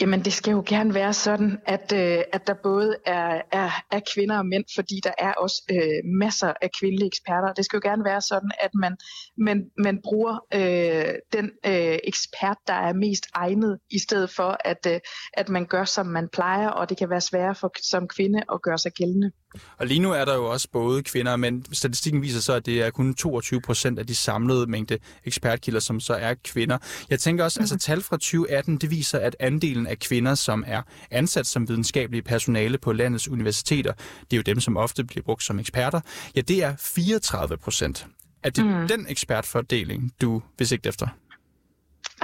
Jamen 0.00 0.24
det 0.24 0.32
skal 0.32 0.50
jo 0.50 0.62
gerne 0.66 0.94
være 0.94 1.12
sådan, 1.12 1.58
at, 1.66 1.92
øh, 1.94 2.24
at 2.32 2.46
der 2.46 2.54
både 2.62 2.96
er, 3.06 3.42
er, 3.52 3.70
er 3.90 4.00
kvinder 4.14 4.38
og 4.38 4.46
mænd, 4.46 4.64
fordi 4.74 5.00
der 5.04 5.12
er 5.18 5.32
også 5.32 5.62
øh, 5.70 6.10
masser 6.20 6.52
af 6.62 6.70
kvindelige 6.80 7.06
eksperter. 7.06 7.52
Det 7.52 7.64
skal 7.64 7.76
jo 7.76 7.88
gerne 7.88 8.04
være 8.04 8.20
sådan, 8.20 8.50
at 8.60 8.70
man, 8.74 8.96
man, 9.38 9.70
man 9.78 10.00
bruger 10.04 10.38
øh, 10.54 11.14
den 11.32 11.50
øh, 11.66 11.98
ekspert, 12.04 12.56
der 12.66 12.74
er 12.74 12.92
mest 12.92 13.24
egnet, 13.34 13.78
i 13.90 13.98
stedet 13.98 14.30
for 14.30 14.56
at, 14.64 14.86
øh, 14.88 15.00
at 15.32 15.48
man 15.48 15.66
gør, 15.66 15.84
som 15.84 16.06
man 16.06 16.28
plejer, 16.32 16.68
og 16.68 16.88
det 16.88 16.98
kan 16.98 17.10
være 17.10 17.20
sværere 17.20 17.54
for, 17.54 17.70
som 17.82 18.08
kvinde 18.08 18.42
at 18.52 18.62
gøre 18.62 18.78
sig 18.78 18.92
gældende. 18.92 19.30
Og 19.78 19.86
lige 19.86 20.00
nu 20.00 20.12
er 20.12 20.24
der 20.24 20.34
jo 20.34 20.44
også 20.44 20.68
både 20.72 21.02
kvinder 21.02 21.32
og 21.32 21.40
mænd. 21.40 21.64
Statistikken 21.72 22.22
viser 22.22 22.40
så, 22.40 22.52
at 22.52 22.66
det 22.66 22.82
er 22.82 22.90
kun 22.90 23.14
22 23.14 23.60
procent 23.60 23.98
af 23.98 24.06
de 24.06 24.14
samlede 24.14 24.66
mængde 24.66 24.98
ekspertkilder, 25.24 25.80
som 25.80 26.00
så 26.00 26.14
er 26.14 26.34
kvinder. 26.44 26.78
Jeg 27.10 27.20
tænker 27.20 27.44
også, 27.44 27.60
mm. 27.60 27.62
altså 27.62 27.78
tal 27.78 28.02
fra 28.02 28.16
2018, 28.16 28.76
det 28.76 28.90
viser, 28.90 29.18
at 29.18 29.36
andelen 29.40 29.86
af 29.86 29.98
kvinder, 29.98 30.34
som 30.34 30.64
er 30.66 30.82
ansat 31.10 31.46
som 31.46 31.68
videnskabelige 31.68 32.22
personale 32.22 32.78
på 32.78 32.92
landets 32.92 33.28
universiteter, 33.28 33.92
det 34.20 34.32
er 34.32 34.36
jo 34.36 34.42
dem, 34.42 34.60
som 34.60 34.76
ofte 34.76 35.04
bliver 35.04 35.22
brugt 35.22 35.42
som 35.42 35.58
eksperter, 35.58 36.00
ja, 36.36 36.40
det 36.40 36.64
er 36.64 36.74
34 36.78 37.56
procent. 37.56 38.06
Er 38.42 38.50
det 38.50 38.66
mm. 38.66 38.88
den 38.88 39.06
ekspertfordeling, 39.08 40.12
du 40.20 40.42
vil 40.58 40.66
sigte 40.66 40.88
efter? 40.88 41.08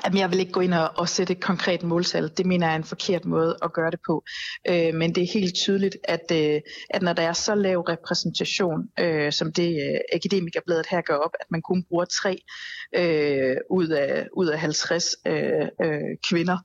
Jamen, 0.05 0.19
jeg 0.19 0.31
vil 0.31 0.41
ikke 0.41 0.53
gå 0.53 0.61
ind 0.61 0.75
og, 0.75 0.91
og 0.97 1.09
sætte 1.09 1.33
et 1.33 1.41
konkret 1.41 1.83
måltal. 1.83 2.31
Det 2.37 2.47
mener 2.47 2.67
jeg 2.67 2.73
er 2.73 2.77
en 2.77 2.85
forkert 2.85 3.25
måde 3.25 3.57
at 3.63 3.73
gøre 3.73 3.91
det 3.91 4.01
på. 4.07 4.25
Øh, 4.69 4.95
men 4.95 5.15
det 5.15 5.23
er 5.23 5.33
helt 5.33 5.55
tydeligt, 5.55 5.97
at, 6.05 6.33
øh, 6.33 6.61
at 6.91 7.03
når 7.03 7.13
der 7.13 7.23
er 7.23 7.33
så 7.33 7.55
lav 7.55 7.81
repræsentation, 7.81 8.89
øh, 9.01 9.33
som 9.33 9.53
det 9.53 9.69
øh, 9.69 10.01
akademikerbladet 10.13 10.87
her 10.91 11.01
gør 11.01 11.15
op, 11.15 11.31
at 11.41 11.47
man 11.51 11.63
kun 11.63 11.85
bruger 11.89 12.05
tre 12.05 12.39
øh, 12.95 13.57
ud, 13.71 13.89
af, 13.89 14.27
ud 14.37 14.47
af 14.47 14.61
50 14.61 15.05
øh, 15.27 15.35
øh, 15.85 16.01
kvinder, 16.29 16.59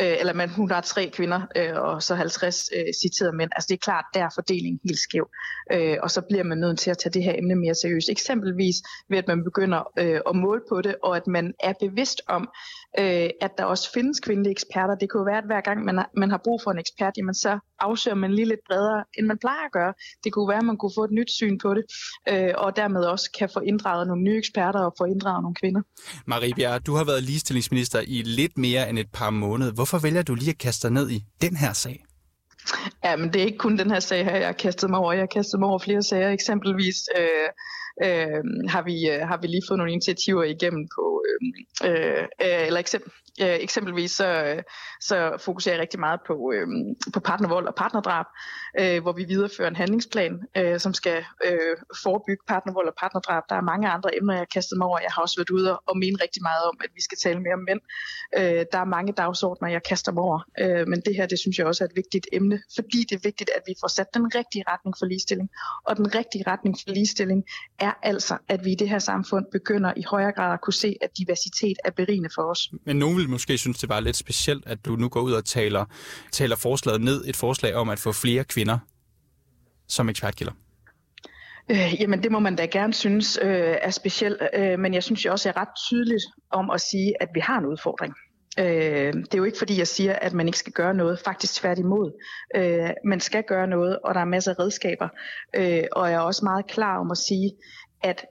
øh, 0.00 0.16
eller 0.20 0.32
man, 0.32 0.48
hun 0.48 0.70
har 0.70 0.80
tre 0.80 1.10
kvinder 1.12 1.40
øh, 1.56 1.74
og 1.74 2.02
så 2.02 2.14
50 2.14 2.70
øh, 2.76 2.84
citerede 3.02 3.36
mænd. 3.36 3.50
Altså 3.56 3.66
det 3.68 3.74
er 3.74 3.84
klart, 3.88 4.04
der 4.14 4.24
er 4.24 4.28
fordelingen 4.34 4.80
helt 4.84 4.98
skæv. 4.98 5.28
Øh, 5.72 5.96
og 6.02 6.10
så 6.10 6.20
bliver 6.28 6.44
man 6.44 6.58
nødt 6.58 6.78
til 6.78 6.90
at 6.90 6.98
tage 6.98 7.12
det 7.12 7.22
her 7.22 7.34
emne 7.38 7.54
mere 7.54 7.74
seriøst. 7.74 8.08
Eksempelvis 8.08 8.76
ved, 9.10 9.18
at 9.18 9.28
man 9.28 9.44
begynder 9.44 9.80
øh, 9.98 10.20
at 10.30 10.36
måle 10.36 10.60
på 10.68 10.82
det, 10.82 10.94
og 11.02 11.16
at 11.16 11.26
man 11.26 11.54
er 11.62 11.72
bevidst 11.80 12.22
om, 12.28 12.48
øh, 12.98 13.30
at 13.40 13.50
der 13.58 13.64
også 13.64 13.92
findes 13.92 14.20
kvindelige 14.20 14.50
eksperter. 14.50 14.94
Det 14.94 15.10
kunne 15.10 15.26
være, 15.26 15.38
at 15.38 15.46
hver 15.46 15.60
gang 15.60 15.84
man 15.84 15.96
har, 15.96 16.10
man 16.16 16.30
har 16.30 16.40
brug 16.44 16.60
for 16.64 16.70
en 16.70 16.78
ekspert, 16.78 17.12
jamen 17.16 17.34
så 17.34 17.58
afsøger 17.80 18.14
man 18.14 18.34
lige 18.34 18.48
lidt 18.48 18.60
bredere, 18.68 19.04
end 19.18 19.26
man 19.26 19.38
plejer 19.38 19.64
at 19.64 19.72
gøre. 19.72 19.92
Det 20.24 20.32
kunne 20.32 20.48
være, 20.48 20.58
at 20.58 20.64
man 20.64 20.76
kunne 20.76 20.92
få 20.94 21.04
et 21.04 21.10
nyt 21.10 21.30
syn 21.30 21.58
på 21.58 21.74
det, 21.74 21.84
øh, 22.28 22.54
og 22.56 22.76
dermed 22.76 23.02
også 23.04 23.30
kan 23.38 23.48
få 23.54 23.60
inddraget 23.60 24.06
nogle 24.06 24.22
nye 24.22 24.38
eksperter 24.38 24.80
og 24.80 24.94
få 24.98 25.04
inddraget 25.04 25.42
nogle 25.42 25.54
kvinder. 25.54 25.82
Marie 26.26 26.54
Bjerre, 26.54 26.78
du 26.78 26.94
har 26.94 27.04
været 27.04 27.22
ligestillingsminister 27.22 28.00
i 28.00 28.22
lidt 28.22 28.58
mere 28.58 28.88
end 28.88 28.98
et 28.98 29.10
par 29.12 29.30
måneder. 29.30 29.72
Hvorfor 29.72 29.98
vælger 29.98 30.22
du 30.22 30.34
lige 30.34 30.50
at 30.50 30.58
kaste 30.58 30.88
dig 30.88 30.94
ned 30.94 31.10
i 31.10 31.24
den 31.40 31.56
her 31.56 31.72
sag? 31.72 32.04
Ja, 33.04 33.16
men 33.16 33.32
det 33.32 33.40
er 33.40 33.46
ikke 33.46 33.58
kun 33.58 33.78
den 33.78 33.90
her 33.90 34.00
sag 34.00 34.24
her, 34.24 34.36
jeg 34.36 34.46
har 34.46 34.52
kastet 34.52 34.90
mig 34.90 34.98
over. 34.98 35.12
Jeg 35.12 35.22
har 35.22 35.26
kastet 35.26 35.60
mig 35.60 35.68
over 35.68 35.78
flere 35.78 36.02
sager. 36.02 36.30
Eksempelvis 36.30 36.96
øh, 37.18 37.48
øh, 38.04 38.42
har, 38.68 38.82
vi, 38.82 38.96
øh, 39.10 39.20
har 39.30 39.38
vi 39.40 39.46
lige 39.46 39.62
fået 39.68 39.78
nogle 39.78 39.92
initiativer 39.92 40.44
igennem 40.44 40.88
på, 40.96 41.22
øhm, 41.28 41.52
øh, 41.90 42.22
øh, 42.22 42.66
eller 42.66 42.80
eksempel, 42.80 43.12
øh, 43.42 43.56
eksempelvis 43.66 44.10
så, 44.10 44.28
øh, 44.44 44.62
så 45.00 45.16
fokuserer 45.46 45.74
jeg 45.74 45.80
rigtig 45.80 46.00
meget 46.00 46.20
på, 46.26 46.52
øh, 46.54 46.66
på 47.14 47.20
partnervold 47.20 47.66
og 47.66 47.74
partnerdrab, 47.74 48.26
øh, 48.80 49.02
hvor 49.02 49.12
vi 49.12 49.24
viderefører 49.24 49.68
en 49.68 49.76
handlingsplan, 49.76 50.34
øh, 50.56 50.80
som 50.80 50.94
skal 50.94 51.24
øh, 51.46 51.76
forebygge 52.02 52.44
partnervold 52.48 52.88
og 52.88 52.94
partnerdrab. 53.00 53.42
Der 53.48 53.56
er 53.56 53.60
mange 53.72 53.88
andre 53.88 54.16
emner, 54.16 54.34
jeg 54.34 54.40
har 54.40 54.52
kastet 54.58 54.78
mig 54.78 54.86
over. 54.86 54.98
Jeg 54.98 55.10
har 55.14 55.22
også 55.22 55.36
været 55.40 55.50
ude 55.50 55.78
og 55.78 55.98
mene 55.98 56.16
rigtig 56.22 56.42
meget 56.42 56.62
om, 56.70 56.76
at 56.84 56.90
vi 56.94 57.02
skal 57.02 57.18
tale 57.18 57.40
mere 57.40 57.54
om 57.54 57.64
mænd. 57.68 57.80
Øh, 58.38 58.62
der 58.72 58.78
er 58.78 58.94
mange 58.96 59.12
dagsordner, 59.12 59.68
jeg 59.68 59.82
kaster 59.82 60.12
mig 60.12 60.22
over, 60.22 60.40
øh, 60.62 60.88
men 60.90 60.98
det 61.06 61.14
her, 61.16 61.26
det 61.26 61.38
synes 61.38 61.58
jeg 61.58 61.66
også 61.66 61.84
er 61.84 61.88
et 61.88 61.96
vigtigt 61.96 62.26
emne, 62.32 62.62
fordi 62.74 63.00
det 63.08 63.14
er 63.16 63.24
vigtigt, 63.28 63.50
at 63.56 63.62
vi 63.66 63.74
får 63.80 63.88
sat 63.88 64.14
den 64.14 64.34
rigtige 64.34 64.64
retning 64.72 64.94
for 64.98 65.06
ligestilling. 65.06 65.48
Og 65.88 65.96
den 65.96 66.14
rigtige 66.14 66.44
retning 66.46 66.74
for 66.80 66.90
ligestilling 66.96 67.44
er 67.78 67.87
altså, 68.02 68.38
at 68.48 68.64
vi 68.64 68.72
i 68.72 68.74
det 68.74 68.88
her 68.88 68.98
samfund 68.98 69.46
begynder 69.52 69.92
i 69.96 70.02
højere 70.10 70.32
grad 70.32 70.52
at 70.52 70.60
kunne 70.60 70.74
se, 70.74 70.96
at 71.00 71.10
diversitet 71.18 71.76
er 71.84 71.90
berigende 71.90 72.28
for 72.34 72.42
os. 72.42 72.70
Men 72.86 72.96
nogen 72.96 73.16
vil 73.16 73.28
måske 73.28 73.58
synes, 73.58 73.78
det 73.78 73.88
var 73.88 74.00
lidt 74.00 74.16
specielt, 74.16 74.66
at 74.66 74.84
du 74.84 74.96
nu 74.96 75.08
går 75.08 75.20
ud 75.20 75.32
og 75.32 75.44
taler, 75.44 75.84
taler 76.32 76.56
forslaget 76.56 77.00
ned, 77.00 77.24
et 77.26 77.36
forslag 77.36 77.74
om 77.74 77.88
at 77.88 77.98
få 77.98 78.12
flere 78.12 78.44
kvinder 78.44 78.78
som 79.88 80.08
ekspertkilder. 80.08 80.52
Øh, 81.70 82.00
jamen 82.00 82.22
det 82.22 82.32
må 82.32 82.38
man 82.38 82.56
da 82.56 82.66
gerne 82.66 82.94
synes 82.94 83.38
øh, 83.42 83.76
er 83.82 83.90
specielt, 83.90 84.42
øh, 84.54 84.78
men 84.78 84.94
jeg 84.94 85.02
synes 85.02 85.24
jo 85.24 85.32
også 85.32 85.48
er 85.48 85.56
ret 85.56 85.68
tydeligt 85.88 86.24
om 86.50 86.70
at 86.70 86.80
sige, 86.80 87.22
at 87.22 87.28
vi 87.34 87.40
har 87.40 87.58
en 87.58 87.66
udfordring. 87.66 88.14
Øh, 88.58 89.12
det 89.12 89.34
er 89.34 89.38
jo 89.38 89.44
ikke 89.44 89.58
fordi, 89.58 89.78
jeg 89.78 89.86
siger, 89.86 90.12
at 90.12 90.32
man 90.32 90.46
ikke 90.46 90.58
skal 90.58 90.72
gøre 90.72 90.94
noget. 90.94 91.18
Faktisk 91.18 91.54
tværtimod. 91.54 92.12
Øh, 92.56 92.90
man 93.04 93.20
skal 93.20 93.42
gøre 93.42 93.66
noget, 93.66 93.98
og 93.98 94.14
der 94.14 94.20
er 94.20 94.24
masser 94.24 94.52
af 94.52 94.58
redskaber. 94.58 95.08
Øh, 95.56 95.84
og 95.92 96.10
jeg 96.10 96.16
er 96.16 96.20
også 96.20 96.44
meget 96.44 96.66
klar 96.66 96.98
om 96.98 97.10
at 97.10 97.18
sige, 97.18 97.52
at 98.02 98.26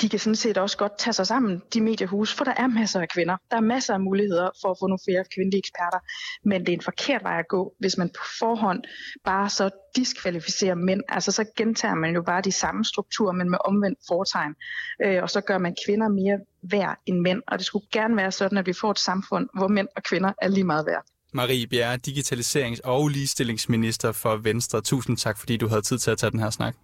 de 0.00 0.08
kan 0.08 0.18
sådan 0.18 0.36
set 0.36 0.58
også 0.58 0.76
godt 0.76 0.98
tage 0.98 1.14
sig 1.14 1.26
sammen, 1.26 1.62
de 1.74 1.80
mediehus, 1.80 2.34
for 2.34 2.44
der 2.44 2.54
er 2.56 2.66
masser 2.66 3.00
af 3.00 3.08
kvinder. 3.08 3.36
Der 3.50 3.56
er 3.56 3.60
masser 3.60 3.94
af 3.94 4.00
muligheder 4.00 4.50
for 4.60 4.70
at 4.70 4.76
få 4.80 4.86
nogle 4.86 4.98
flere 5.08 5.24
kvindelige 5.34 5.58
eksperter. 5.58 5.98
Men 6.44 6.60
det 6.60 6.68
er 6.68 6.72
en 6.72 6.82
forkert 6.82 7.22
vej 7.22 7.38
at 7.38 7.48
gå, 7.48 7.74
hvis 7.78 7.96
man 7.96 8.08
på 8.08 8.24
forhånd 8.38 8.82
bare 9.24 9.50
så 9.50 9.70
diskvalificerer 9.96 10.74
mænd. 10.74 11.00
Altså 11.08 11.32
så 11.32 11.44
gentager 11.56 11.94
man 11.94 12.14
jo 12.14 12.22
bare 12.22 12.42
de 12.42 12.52
samme 12.52 12.84
strukturer, 12.84 13.32
men 13.32 13.50
med 13.50 13.58
omvendt 13.64 13.98
fortegn. 14.08 14.54
Øh, 15.04 15.22
og 15.22 15.30
så 15.30 15.40
gør 15.40 15.58
man 15.58 15.76
kvinder 15.86 16.08
mere 16.08 16.38
værd 16.62 16.98
end 17.06 17.20
mænd. 17.20 17.42
Og 17.46 17.58
det 17.58 17.66
skulle 17.66 17.86
gerne 17.92 18.16
være 18.16 18.32
sådan, 18.32 18.58
at 18.58 18.66
vi 18.66 18.72
får 18.72 18.90
et 18.90 18.98
samfund, 18.98 19.48
hvor 19.54 19.68
mænd 19.68 19.88
og 19.96 20.02
kvinder 20.02 20.32
er 20.42 20.48
lige 20.48 20.64
meget 20.64 20.86
værd. 20.86 21.04
Marie 21.32 21.66
Bjerre, 21.66 21.98
digitaliserings- 22.06 22.80
og 22.84 23.08
ligestillingsminister 23.08 24.12
for 24.12 24.36
Venstre. 24.36 24.80
Tusind 24.80 25.16
tak, 25.16 25.38
fordi 25.38 25.56
du 25.56 25.68
havde 25.68 25.82
tid 25.82 25.98
til 25.98 26.10
at 26.10 26.18
tage 26.18 26.30
den 26.30 26.40
her 26.40 26.50
snak. 26.50 26.74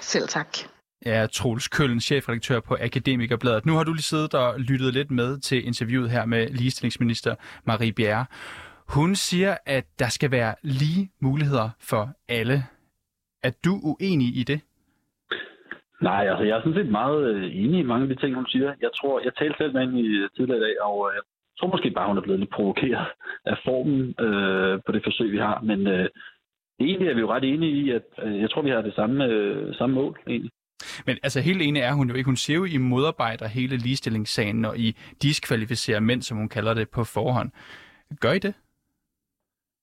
Selv 0.00 0.28
tak 0.28 0.58
er 1.06 1.26
Troels 1.26 1.68
Køllen, 1.68 2.00
chefredaktør 2.00 2.60
på 2.60 2.76
Akademikerbladet. 2.80 3.66
Nu 3.66 3.72
har 3.72 3.84
du 3.84 3.92
lige 3.92 4.02
siddet 4.02 4.34
og 4.34 4.60
lyttet 4.60 4.94
lidt 4.94 5.10
med 5.10 5.38
til 5.38 5.66
interviewet 5.66 6.10
her 6.10 6.24
med 6.24 6.48
ligestillingsminister 6.48 7.34
Marie 7.66 7.92
Bjerre. 7.92 8.26
Hun 8.88 9.14
siger, 9.14 9.56
at 9.66 9.84
der 9.98 10.08
skal 10.08 10.30
være 10.30 10.54
lige 10.62 11.10
muligheder 11.20 11.70
for 11.80 12.08
alle. 12.28 12.64
Er 13.42 13.50
du 13.64 13.72
uenig 13.82 14.36
i 14.40 14.42
det? 14.42 14.60
Nej, 16.02 16.26
altså 16.30 16.44
jeg 16.44 16.56
er 16.56 16.60
sådan 16.60 16.74
set 16.74 16.90
meget 16.90 17.34
øh, 17.34 17.44
enig 17.44 17.80
i 17.80 17.82
mange 17.90 18.02
af 18.02 18.08
de 18.08 18.20
ting, 18.20 18.34
hun 18.34 18.46
siger. 18.46 18.74
Jeg 18.80 18.90
tror, 19.00 19.20
jeg 19.20 19.32
talte 19.34 19.58
selv 19.58 19.72
med 19.72 19.80
hende 19.80 20.00
i 20.00 20.06
øh, 20.06 20.28
tidligere 20.36 20.58
i 20.58 20.62
dag, 20.62 20.82
og 20.82 21.10
øh, 21.10 21.14
jeg 21.14 21.22
tror 21.58 21.68
måske 21.74 21.90
bare, 21.90 22.08
hun 22.08 22.16
er 22.16 22.22
blevet 22.22 22.40
lidt 22.40 22.50
provokeret 22.50 23.06
af 23.44 23.56
formen 23.64 24.14
øh, 24.26 24.80
på 24.86 24.92
det 24.92 25.02
forsøg, 25.04 25.32
vi 25.32 25.38
har. 25.38 25.60
Men 25.60 25.86
øh, 25.86 26.08
egentlig 26.80 27.08
er 27.08 27.14
vi 27.14 27.20
jo 27.20 27.32
ret 27.32 27.44
enige 27.44 27.72
i, 27.72 27.90
at 27.90 28.06
øh, 28.22 28.40
jeg 28.40 28.50
tror, 28.50 28.62
vi 28.62 28.70
har 28.70 28.82
det 28.82 28.94
samme, 28.94 29.24
øh, 29.24 29.74
samme 29.74 29.94
mål 29.94 30.18
egentlig. 30.28 30.50
Men 31.06 31.18
altså 31.22 31.40
helt 31.40 31.62
enig 31.62 31.82
er 31.82 31.92
hun 31.92 32.08
jo 32.08 32.14
ikke. 32.14 32.28
Hun 32.28 32.36
siger 32.36 32.56
jo, 32.56 32.64
I 32.64 32.76
modarbejder 32.76 33.46
hele 33.48 33.76
ligestillingssagen, 33.76 34.56
når 34.56 34.74
I 34.74 34.96
diskvalificerer 35.22 36.00
mænd, 36.00 36.22
som 36.22 36.38
hun 36.38 36.48
kalder 36.48 36.74
det, 36.74 36.90
på 36.90 37.04
forhånd. 37.04 37.50
Gør 38.20 38.32
I 38.32 38.38
det? 38.38 38.54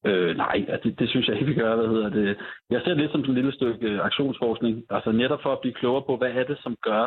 Øh, 0.05 0.37
nej, 0.37 0.65
det, 0.83 0.99
det 0.99 1.09
synes 1.09 1.27
jeg 1.27 1.35
ikke, 1.35 1.47
vi 1.47 1.59
gør. 1.61 1.75
Hvad 1.75 1.87
hedder 1.87 2.09
det? 2.09 2.37
Jeg 2.69 2.81
ser 2.81 2.89
det 2.89 2.97
lidt 2.97 3.11
som 3.11 3.21
sådan 3.21 3.37
et 3.37 3.43
lille 3.43 3.53
stykke 3.53 3.87
øh, 3.87 4.05
aktionsforskning. 4.05 4.83
Altså 4.89 5.11
netop 5.11 5.41
for 5.43 5.53
at 5.53 5.59
blive 5.61 5.73
klogere 5.73 6.03
på, 6.07 6.17
hvad 6.17 6.31
er 6.31 6.43
det, 6.43 6.57
som 6.63 6.75
gør, 6.83 7.03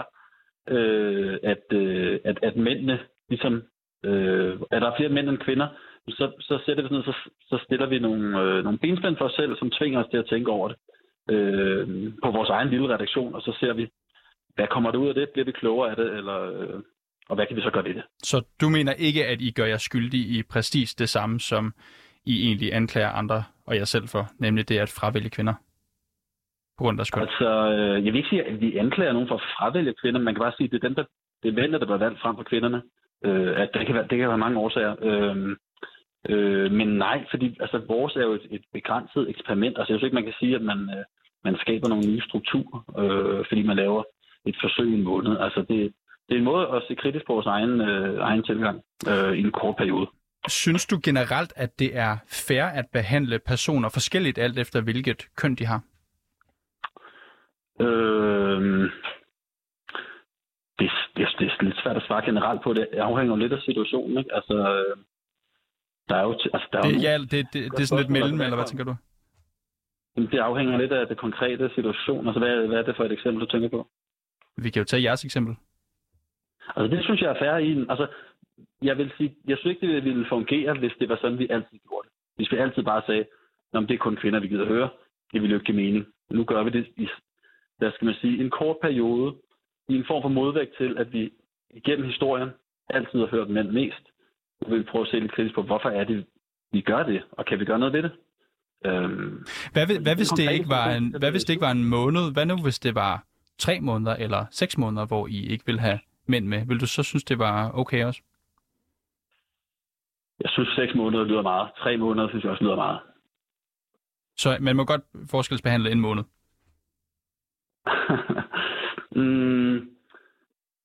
øh, 0.69 1.39
at, 1.43 1.65
øh, 1.73 2.21
at, 2.25 2.39
at 2.43 2.57
mændene 2.57 2.99
ligesom... 3.29 3.63
Øh, 4.05 4.59
at 4.71 4.83
der 4.83 4.91
er 4.91 4.97
flere 4.97 5.09
mænd 5.17 5.29
end 5.29 5.39
kvinder, 5.39 5.69
så, 6.09 6.33
så 6.41 6.59
sætter 6.67 6.83
vi 6.83 6.89
sådan 6.89 7.03
så, 7.05 7.15
så 7.41 7.59
stiller 7.65 7.87
vi 7.87 7.99
nogle, 7.99 8.41
øh, 8.43 8.65
nogle 8.65 8.79
benspænd 8.79 9.17
for 9.17 9.25
os 9.25 9.33
selv, 9.33 9.57
som 9.57 9.71
tvinger 9.71 10.05
os 10.05 10.11
til 10.11 10.17
at 10.17 10.27
tænke 10.27 10.51
over 10.51 10.69
det 10.69 10.77
øh, 11.31 12.13
på 12.25 12.31
vores 12.31 12.49
egen 12.49 12.69
lille 12.69 12.95
redaktion, 12.95 13.35
og 13.35 13.43
så 13.43 13.57
ser 13.61 13.73
vi, 13.73 13.89
hvad 14.55 14.67
kommer 14.67 14.91
der 14.91 14.99
ud 14.99 15.09
af 15.09 15.15
det? 15.15 15.29
Bliver 15.29 15.45
vi 15.45 15.53
klogere 15.53 15.91
af 15.91 15.97
det, 15.97 16.17
eller, 16.17 16.39
øh, 16.43 16.81
og 17.29 17.35
hvad 17.35 17.47
kan 17.47 17.57
vi 17.57 17.63
så 17.63 17.71
gøre 17.71 17.85
ved 17.85 17.95
det? 17.95 18.05
Så 18.23 18.43
du 18.61 18.69
mener 18.69 18.93
ikke, 18.93 19.27
at 19.27 19.41
I 19.41 19.51
gør 19.51 19.65
jer 19.65 19.77
skyldige 19.77 20.39
i 20.39 20.43
præcis 20.43 20.95
det 20.95 21.09
samme, 21.09 21.41
som 21.41 21.75
I 22.25 22.47
egentlig 22.47 22.75
anklager 22.75 23.11
andre 23.11 23.45
og 23.67 23.77
jer 23.77 23.85
selv 23.85 24.09
for, 24.09 24.25
nemlig 24.39 24.69
det 24.69 24.79
at 24.79 24.95
fravælge 25.01 25.31
kvinder? 25.31 25.55
På 26.79 26.85
grund 26.85 27.01
af 27.01 27.07
skyld. 27.07 27.23
Altså, 27.23 27.49
øh, 27.73 28.05
jeg 28.05 28.13
vil 28.13 28.17
ikke 28.17 28.29
sige, 28.29 28.45
at 28.45 28.61
vi 28.61 28.77
anklager 28.77 29.13
nogen 29.13 29.29
for 29.29 29.35
at 29.35 29.47
fravælge 29.57 29.95
kvinder. 30.03 30.21
Man 30.21 30.35
kan 30.35 30.43
bare 30.43 30.53
sige, 30.57 30.65
at 30.65 30.73
det 30.73 30.85
er, 30.85 30.89
dem, 30.89 30.95
der, 30.95 31.05
det 31.43 31.49
er 31.49 31.53
mændene, 31.53 31.79
der 31.79 31.85
bliver 31.87 31.99
valgt 31.99 32.21
frem 32.21 32.37
for 32.37 32.43
kvinderne. 32.43 32.83
Øh, 33.25 33.61
at 33.63 33.71
det 33.75 33.87
kan, 33.87 33.95
være, 33.95 34.07
det 34.11 34.19
kan 34.19 34.29
være 34.29 34.39
mange 34.39 34.59
årsager. 34.59 34.95
Øh, 35.03 35.57
Øh, 36.29 36.73
men 36.73 36.89
nej, 36.89 37.25
fordi 37.31 37.57
altså, 37.61 37.79
vores 37.89 38.17
er 38.17 38.21
jo 38.21 38.33
et, 38.33 38.47
et 38.51 38.65
begrænset 38.73 39.31
eksperiment. 39.31 39.79
Altså, 39.79 39.93
jeg 39.93 39.99
synes 39.99 40.07
ikke, 40.07 40.15
man 40.15 40.25
kan 40.25 40.41
sige, 40.41 40.55
at 40.55 40.63
man, 40.63 40.79
øh, 40.79 41.05
man 41.45 41.57
skaber 41.57 41.89
nogle 41.89 42.07
nye 42.07 42.21
strukturer, 42.21 42.79
øh, 42.99 43.45
fordi 43.49 43.63
man 43.63 43.77
laver 43.77 44.03
et 44.47 44.57
forsøg 44.63 44.89
i 44.89 44.95
en 44.95 45.03
måned. 45.03 45.37
Altså, 45.39 45.61
det, 45.61 45.93
det 46.29 46.35
er 46.35 46.39
en 46.39 46.45
måde 46.45 46.69
at 46.69 46.83
se 46.89 46.95
kritisk 46.95 47.27
på 47.27 47.33
vores 47.33 47.47
egen, 47.47 47.81
øh, 47.81 48.19
egen 48.21 48.43
tilgang 48.43 48.81
øh, 49.11 49.33
i 49.39 49.41
en 49.41 49.53
kort 49.53 49.77
periode. 49.77 50.07
Synes 50.49 50.87
du 50.87 51.01
generelt, 51.05 51.53
at 51.57 51.79
det 51.79 51.97
er 51.97 52.17
fair 52.49 52.65
at 52.65 52.87
behandle 52.93 53.39
personer 53.39 53.89
forskelligt 53.89 54.39
alt 54.39 54.59
efter, 54.59 54.81
hvilket 54.81 55.29
køn 55.37 55.55
de 55.55 55.67
har? 55.67 55.81
Øh, 57.81 58.91
det, 60.79 60.91
det, 61.17 61.29
det 61.39 61.47
er 61.47 61.65
lidt 61.65 61.81
svært 61.83 61.97
at 61.97 62.03
svare 62.07 62.25
generelt 62.25 62.63
på. 62.63 62.73
Det 62.73 62.89
afhænger 62.93 63.37
lidt 63.37 63.53
af 63.53 63.61
situationen. 63.61 64.19
Ikke? 64.19 64.35
Altså, 64.35 64.55
øh, 64.55 64.97
der 66.11 66.17
er 66.17 66.25
jo... 66.29 66.33
Altså, 66.55 66.69
der 66.73 66.79
er 66.79 66.83
det, 66.83 67.03
ja, 67.03 67.13
det, 67.19 67.31
det, 67.53 67.63
det 67.75 67.81
er 67.83 67.89
sådan 67.89 68.03
lidt 68.03 68.13
mellem, 68.19 68.41
eller 68.41 68.57
hvad 68.57 68.67
tænker 68.67 68.85
du? 68.91 68.95
Det 70.33 70.39
afhænger 70.39 70.79
lidt 70.79 70.93
af 70.93 71.07
det 71.07 71.19
konkrete 71.19 71.71
situation. 71.75 72.27
Altså, 72.27 72.41
hvad, 72.41 72.67
hvad 72.67 72.79
er 72.79 72.83
det 72.83 72.97
for 72.97 73.05
et 73.05 73.13
eksempel, 73.13 73.41
du 73.45 73.51
tænker 73.51 73.69
på? 73.69 73.81
Vi 74.57 74.71
kan 74.71 74.81
jo 74.81 74.85
tage 74.85 75.03
jeres 75.03 75.25
eksempel. 75.25 75.55
Altså, 76.77 76.97
det 76.97 77.05
synes 77.05 77.21
jeg 77.21 77.31
er 77.31 77.39
færre 77.39 77.65
i. 77.65 77.71
Altså, 77.93 78.07
jeg 78.83 78.99
vil 78.99 79.13
sige, 79.17 79.35
jeg 79.49 79.59
synes 79.59 79.75
ikke, 79.75 79.95
det 79.95 80.05
ville 80.05 80.27
fungere, 80.29 80.79
hvis 80.79 80.93
det 81.01 81.09
var 81.09 81.19
sådan, 81.21 81.39
vi 81.39 81.49
altid 81.51 81.79
gjorde 81.89 82.07
det. 82.07 82.13
Hvis 82.37 82.53
vi 82.53 82.57
altid 82.57 82.83
bare 82.83 83.03
sagde, 83.07 83.25
at 83.75 83.89
det 83.89 83.95
er 83.95 83.99
kun 83.99 84.17
kvinder, 84.17 84.41
vi 84.41 84.49
gider 84.49 84.67
høre, 84.67 84.89
det 85.33 85.43
ville 85.43 85.53
jo 85.55 85.59
ikke 85.59 85.73
give 85.73 85.83
mening. 85.85 86.07
nu 86.31 86.45
gør 86.45 86.63
vi 86.63 86.71
det 86.71 86.87
i, 86.97 87.09
hvad 87.79 87.93
skal 87.93 88.07
man 88.07 88.15
sige, 88.15 88.45
en 88.45 88.51
kort 88.51 88.77
periode, 88.83 89.35
i 89.89 89.95
en 89.97 90.05
form 90.07 90.23
for 90.23 90.29
modvægt 90.29 90.77
til, 90.77 90.99
at 90.99 91.13
vi 91.13 91.33
igennem 91.71 92.07
historien 92.07 92.51
altid 92.89 93.19
har 93.19 93.27
hørt 93.27 93.51
mænd 93.51 93.71
mest. 93.71 94.05
Nu 94.61 94.71
vil 94.71 94.79
vi 94.79 94.91
prøve 94.91 95.03
at 95.03 95.11
se 95.11 95.21
lidt 95.21 95.33
kritisk 95.33 95.55
på, 95.55 95.63
hvorfor 95.63 95.89
er 95.89 96.05
det, 96.05 96.27
vi 96.73 96.81
gør 96.81 97.03
det, 97.03 97.23
og 97.33 97.47
kan 97.47 97.61
vi 97.61 97.65
gøre 97.65 97.79
noget 97.79 97.93
ved 97.93 98.03
det? 98.03 98.13
Øhm, 98.87 99.45
hvad, 99.73 99.87
hvad, 99.87 99.99
hvad, 100.03 100.17
hvis 100.17 100.29
det 100.29 100.53
ikke 100.53 100.69
var 100.69 100.91
en, 100.91 101.15
hvad 101.19 101.31
hvis 101.31 101.45
det 101.45 101.53
ikke 101.53 101.67
var 101.69 101.71
en 101.71 101.85
måned? 101.85 102.33
Hvad 102.33 102.47
nu, 102.47 102.57
hvis 102.63 102.79
det 102.79 102.95
var 102.95 103.25
tre 103.59 103.81
måneder 103.81 104.17
eller 104.17 104.47
seks 104.51 104.79
måneder, 104.79 105.07
hvor 105.07 105.27
I 105.27 105.47
ikke 105.47 105.67
vil 105.67 105.81
have 105.81 105.99
mænd 106.27 106.47
med? 106.47 106.67
Vil 106.67 106.81
du 106.81 106.87
så 106.87 107.03
synes, 107.03 107.25
det 107.25 107.39
var 107.39 107.71
okay 107.73 108.05
også? 108.05 108.23
Jeg 110.41 110.51
synes, 110.51 110.69
seks 110.69 110.95
måneder 110.95 111.25
lyder 111.25 111.43
meget. 111.43 111.71
Tre 111.77 111.97
måneder 111.97 112.29
synes 112.29 112.45
jeg 112.45 112.53
også 112.53 112.65
lyder 112.65 112.77
meget. 112.77 113.01
Så 114.37 114.59
man 114.61 114.77
må 114.77 114.85
godt 114.85 115.03
forskelsbehandle 115.31 115.91
en 115.91 116.01
måned? 116.01 116.25
mm, 119.17 119.77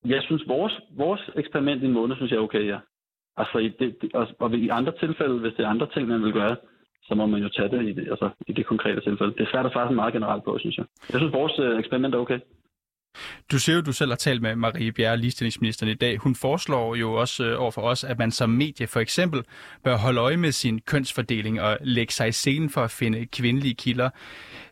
jeg 0.06 0.22
synes, 0.24 0.44
vores, 0.48 0.82
vores 0.92 1.22
eksperiment 1.36 1.84
i 1.84 1.86
en 1.86 1.94
måned, 1.94 2.16
synes 2.16 2.32
jeg 2.32 2.38
er 2.38 2.42
okay, 2.42 2.68
ja. 2.68 2.80
Altså, 3.38 3.58
i 3.58 3.70
det, 3.80 3.96
det, 4.02 4.10
og, 4.14 4.28
og 4.40 4.54
i 4.54 4.70
andre 4.70 4.94
tilfælde, 5.00 5.40
hvis 5.40 5.54
det 5.58 5.66
er 5.66 5.70
andre 5.70 5.88
ting, 5.94 6.08
man 6.08 6.24
vil 6.24 6.34
gøre, 6.34 6.56
så 7.08 7.16
må 7.16 7.26
man 7.26 7.42
jo 7.42 7.50
tage 7.50 7.70
det 7.70 7.90
i 7.90 7.94
det, 7.94 8.08
altså, 8.10 8.30
i 8.48 8.54
det 8.54 8.66
konkrete 8.66 9.02
tilfælde. 9.02 9.34
Det 9.34 9.42
er 9.42 9.52
svært 9.52 9.66
at 9.66 9.72
svare 9.72 9.94
meget 9.94 10.14
generelt 10.14 10.44
på, 10.44 10.58
synes 10.60 10.78
jeg. 10.78 10.86
Jeg 11.12 11.20
synes, 11.20 11.34
vores 11.34 11.60
øh, 11.60 11.80
eksperiment 11.80 12.16
er 12.16 12.20
okay. 12.20 12.40
Du 13.52 13.60
siger 13.60 13.76
jo, 13.76 13.82
du 13.82 13.94
selv 13.94 14.12
har 14.12 14.16
talt 14.16 14.42
med 14.42 14.56
Marie 14.56 14.92
Bjerre, 14.92 15.18
ligestillingsministeren 15.18 15.92
i 15.92 15.96
dag. 15.96 16.18
Hun 16.18 16.36
foreslår 16.36 16.96
jo 16.96 17.14
også 17.14 17.46
øh, 17.46 17.62
over 17.62 17.72
for 17.72 17.82
os, 17.82 18.04
at 18.04 18.20
man 18.20 18.32
som 18.32 18.50
medie 18.50 18.88
for 18.88 19.00
eksempel 19.00 19.44
bør 19.84 19.98
holde 19.98 20.22
øje 20.22 20.38
med 20.38 20.52
sin 20.52 20.82
kønsfordeling 20.82 21.62
og 21.62 21.78
lægge 21.82 22.14
sig 22.14 22.28
i 22.28 22.32
scenen 22.32 22.70
for 22.70 22.82
at 22.82 22.92
finde 22.92 23.26
kvindelige 23.26 23.76
kilder 23.76 24.10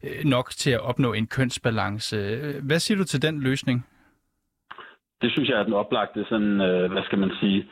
øh, 0.04 0.26
nok 0.26 0.50
til 0.50 0.72
at 0.72 0.80
opnå 0.80 1.14
en 1.14 1.28
kønsbalance. 1.28 2.18
Hvad 2.64 2.80
siger 2.80 2.98
du 2.98 3.04
til 3.04 3.22
den 3.22 3.42
løsning? 3.42 3.86
Det 5.22 5.32
synes 5.32 5.50
jeg 5.50 5.60
er 5.60 5.64
den 5.64 5.74
oplagte, 5.74 6.26
sådan, 6.30 6.62
øh, 6.62 6.92
hvad 6.92 7.04
skal 7.04 7.20
man 7.20 7.32
sige, 7.40 7.66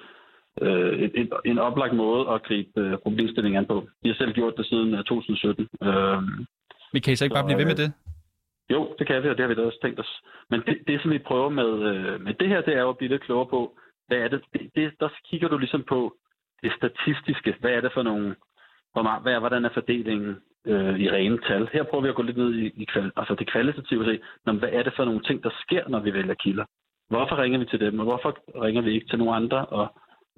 et, 0.61 1.11
et, 1.21 1.29
en 1.45 1.59
oplagt 1.59 1.95
måde 1.95 2.29
at 2.29 2.43
gribe 2.43 2.97
problemstillingen 3.03 3.57
an 3.59 3.65
på. 3.65 3.87
Vi 4.03 4.09
har 4.09 4.15
selv 4.15 4.33
gjort 4.33 4.57
det 4.57 4.65
siden 4.65 4.91
2017. 4.91 5.67
Men 6.93 7.01
kan 7.01 7.13
I 7.13 7.15
så 7.15 7.25
ikke 7.25 7.33
bare 7.33 7.45
blive 7.45 7.57
ved 7.57 7.65
med 7.65 7.75
det? 7.75 7.93
Jo, 8.73 8.95
det 8.99 9.07
kan 9.07 9.23
vi, 9.23 9.29
og 9.29 9.37
det 9.37 9.43
har 9.43 9.47
vi 9.47 9.55
da 9.55 9.65
også 9.65 9.81
tænkt 9.81 9.99
os. 9.99 10.21
Men 10.49 10.61
det, 10.67 10.77
det 10.87 11.01
som 11.01 11.11
vi 11.11 11.17
prøver 11.17 11.49
med, 11.49 11.71
øh, 11.89 12.21
med 12.21 12.33
det 12.33 12.47
her, 12.47 12.61
det 12.61 12.73
er 12.75 12.81
jo 12.81 12.89
at 12.89 12.97
blive 12.97 13.11
lidt 13.11 13.23
klogere 13.23 13.49
på, 13.55 13.77
hvad 14.07 14.17
er 14.17 14.27
det, 14.27 14.41
det, 14.53 14.61
det, 14.75 14.91
der 14.99 15.09
kigger 15.29 15.47
du 15.47 15.57
ligesom 15.57 15.83
på 15.83 16.15
det 16.63 16.71
statistiske. 16.79 17.55
Hvad 17.59 17.71
er 17.71 17.81
det 17.81 17.91
for 17.93 18.03
nogle, 18.03 18.35
hvor 18.93 19.01
meget, 19.01 19.21
hvad 19.21 19.33
er, 19.33 19.39
hvordan 19.39 19.65
er 19.65 19.73
fordelingen 19.73 20.35
øh, 20.67 20.99
i 20.99 21.09
rene 21.11 21.39
tal? 21.47 21.69
Her 21.73 21.83
prøver 21.83 22.03
vi 22.03 22.09
at 22.09 22.15
gå 22.15 22.21
lidt 22.21 22.37
ned 22.37 22.53
i, 22.53 22.65
i 22.65 22.85
altså 23.15 23.35
det 23.39 23.51
kvalitative 23.51 24.01
og 24.01 24.05
se, 24.05 24.19
når, 24.45 24.53
hvad 24.53 24.69
er 24.71 24.83
det 24.83 24.93
for 24.95 25.05
nogle 25.05 25.23
ting, 25.23 25.43
der 25.43 25.49
sker, 25.61 25.87
når 25.87 25.99
vi 25.99 26.13
vælger 26.13 26.33
kilder? 26.33 26.65
Hvorfor 27.09 27.37
ringer 27.37 27.59
vi 27.59 27.65
til 27.65 27.79
dem, 27.79 27.99
og 27.99 28.05
hvorfor 28.05 28.37
ringer 28.63 28.81
vi 28.81 28.91
ikke 28.91 29.07
til 29.07 29.19
nogle 29.19 29.35
andre? 29.35 29.65
Og 29.65 29.87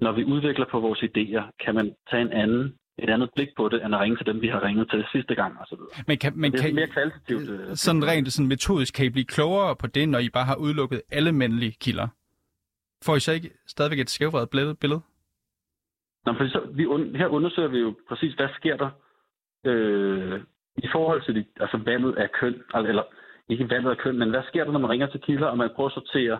når 0.00 0.12
vi 0.12 0.24
udvikler 0.24 0.66
på 0.70 0.80
vores 0.80 1.02
idéer, 1.02 1.64
kan 1.64 1.74
man 1.74 1.94
tage 2.10 2.22
en 2.22 2.32
anden 2.32 2.78
et 2.98 3.10
andet 3.10 3.30
blik 3.34 3.48
på 3.56 3.68
det, 3.68 3.84
end 3.84 3.94
at 3.94 4.00
ringe 4.00 4.16
til 4.16 4.26
dem, 4.26 4.42
vi 4.42 4.48
har 4.48 4.62
ringet 4.62 4.90
til 4.90 5.04
sidste 5.12 5.34
gang 5.34 5.56
videre. 5.70 5.86
Men 6.06 6.18
kan, 6.18 6.32
men 6.36 6.52
det 6.52 6.60
er 6.60 6.62
kan, 6.62 6.74
mere 6.74 6.86
kvalitativt. 6.86 7.50
Øh, 7.50 7.76
sådan 7.76 8.06
rent 8.06 8.32
sådan 8.32 8.48
metodisk, 8.48 8.94
kan 8.94 9.06
I 9.06 9.10
blive 9.10 9.24
klogere 9.24 9.76
på 9.76 9.86
det, 9.86 10.08
når 10.08 10.18
I 10.18 10.28
bare 10.28 10.44
har 10.44 10.56
udelukket 10.56 11.02
alle 11.10 11.32
mandlige 11.32 11.76
kilder? 11.80 12.08
Får 13.04 13.16
I 13.16 13.20
så 13.20 13.32
ikke 13.32 13.50
stadigvæk 13.66 13.98
et 13.98 14.10
skævvredet 14.10 14.78
billede? 14.80 15.00
Nå, 16.26 16.32
for 16.32 16.48
så, 16.48 16.60
vi, 16.74 16.82
her 17.18 17.28
undersøger 17.28 17.68
vi 17.68 17.78
jo 17.78 17.94
præcis, 18.08 18.34
hvad 18.34 18.48
sker 18.58 18.76
der 18.76 18.90
øh, 19.64 20.40
i 20.76 20.88
forhold 20.92 21.22
til 21.24 21.34
de, 21.34 21.44
altså 21.60 21.76
valget 21.76 22.16
af 22.16 22.32
køn, 22.32 22.54
eller 22.74 23.02
ikke 23.48 23.70
valget 23.70 23.90
af 23.90 23.98
køn, 23.98 24.18
men 24.18 24.30
hvad 24.30 24.42
sker 24.48 24.64
der, 24.64 24.72
når 24.72 24.80
man 24.80 24.90
ringer 24.90 25.06
til 25.06 25.20
kilder, 25.20 25.46
og 25.46 25.58
man 25.58 25.70
prøver 25.76 25.88
at 25.88 25.94
sortere 25.94 26.38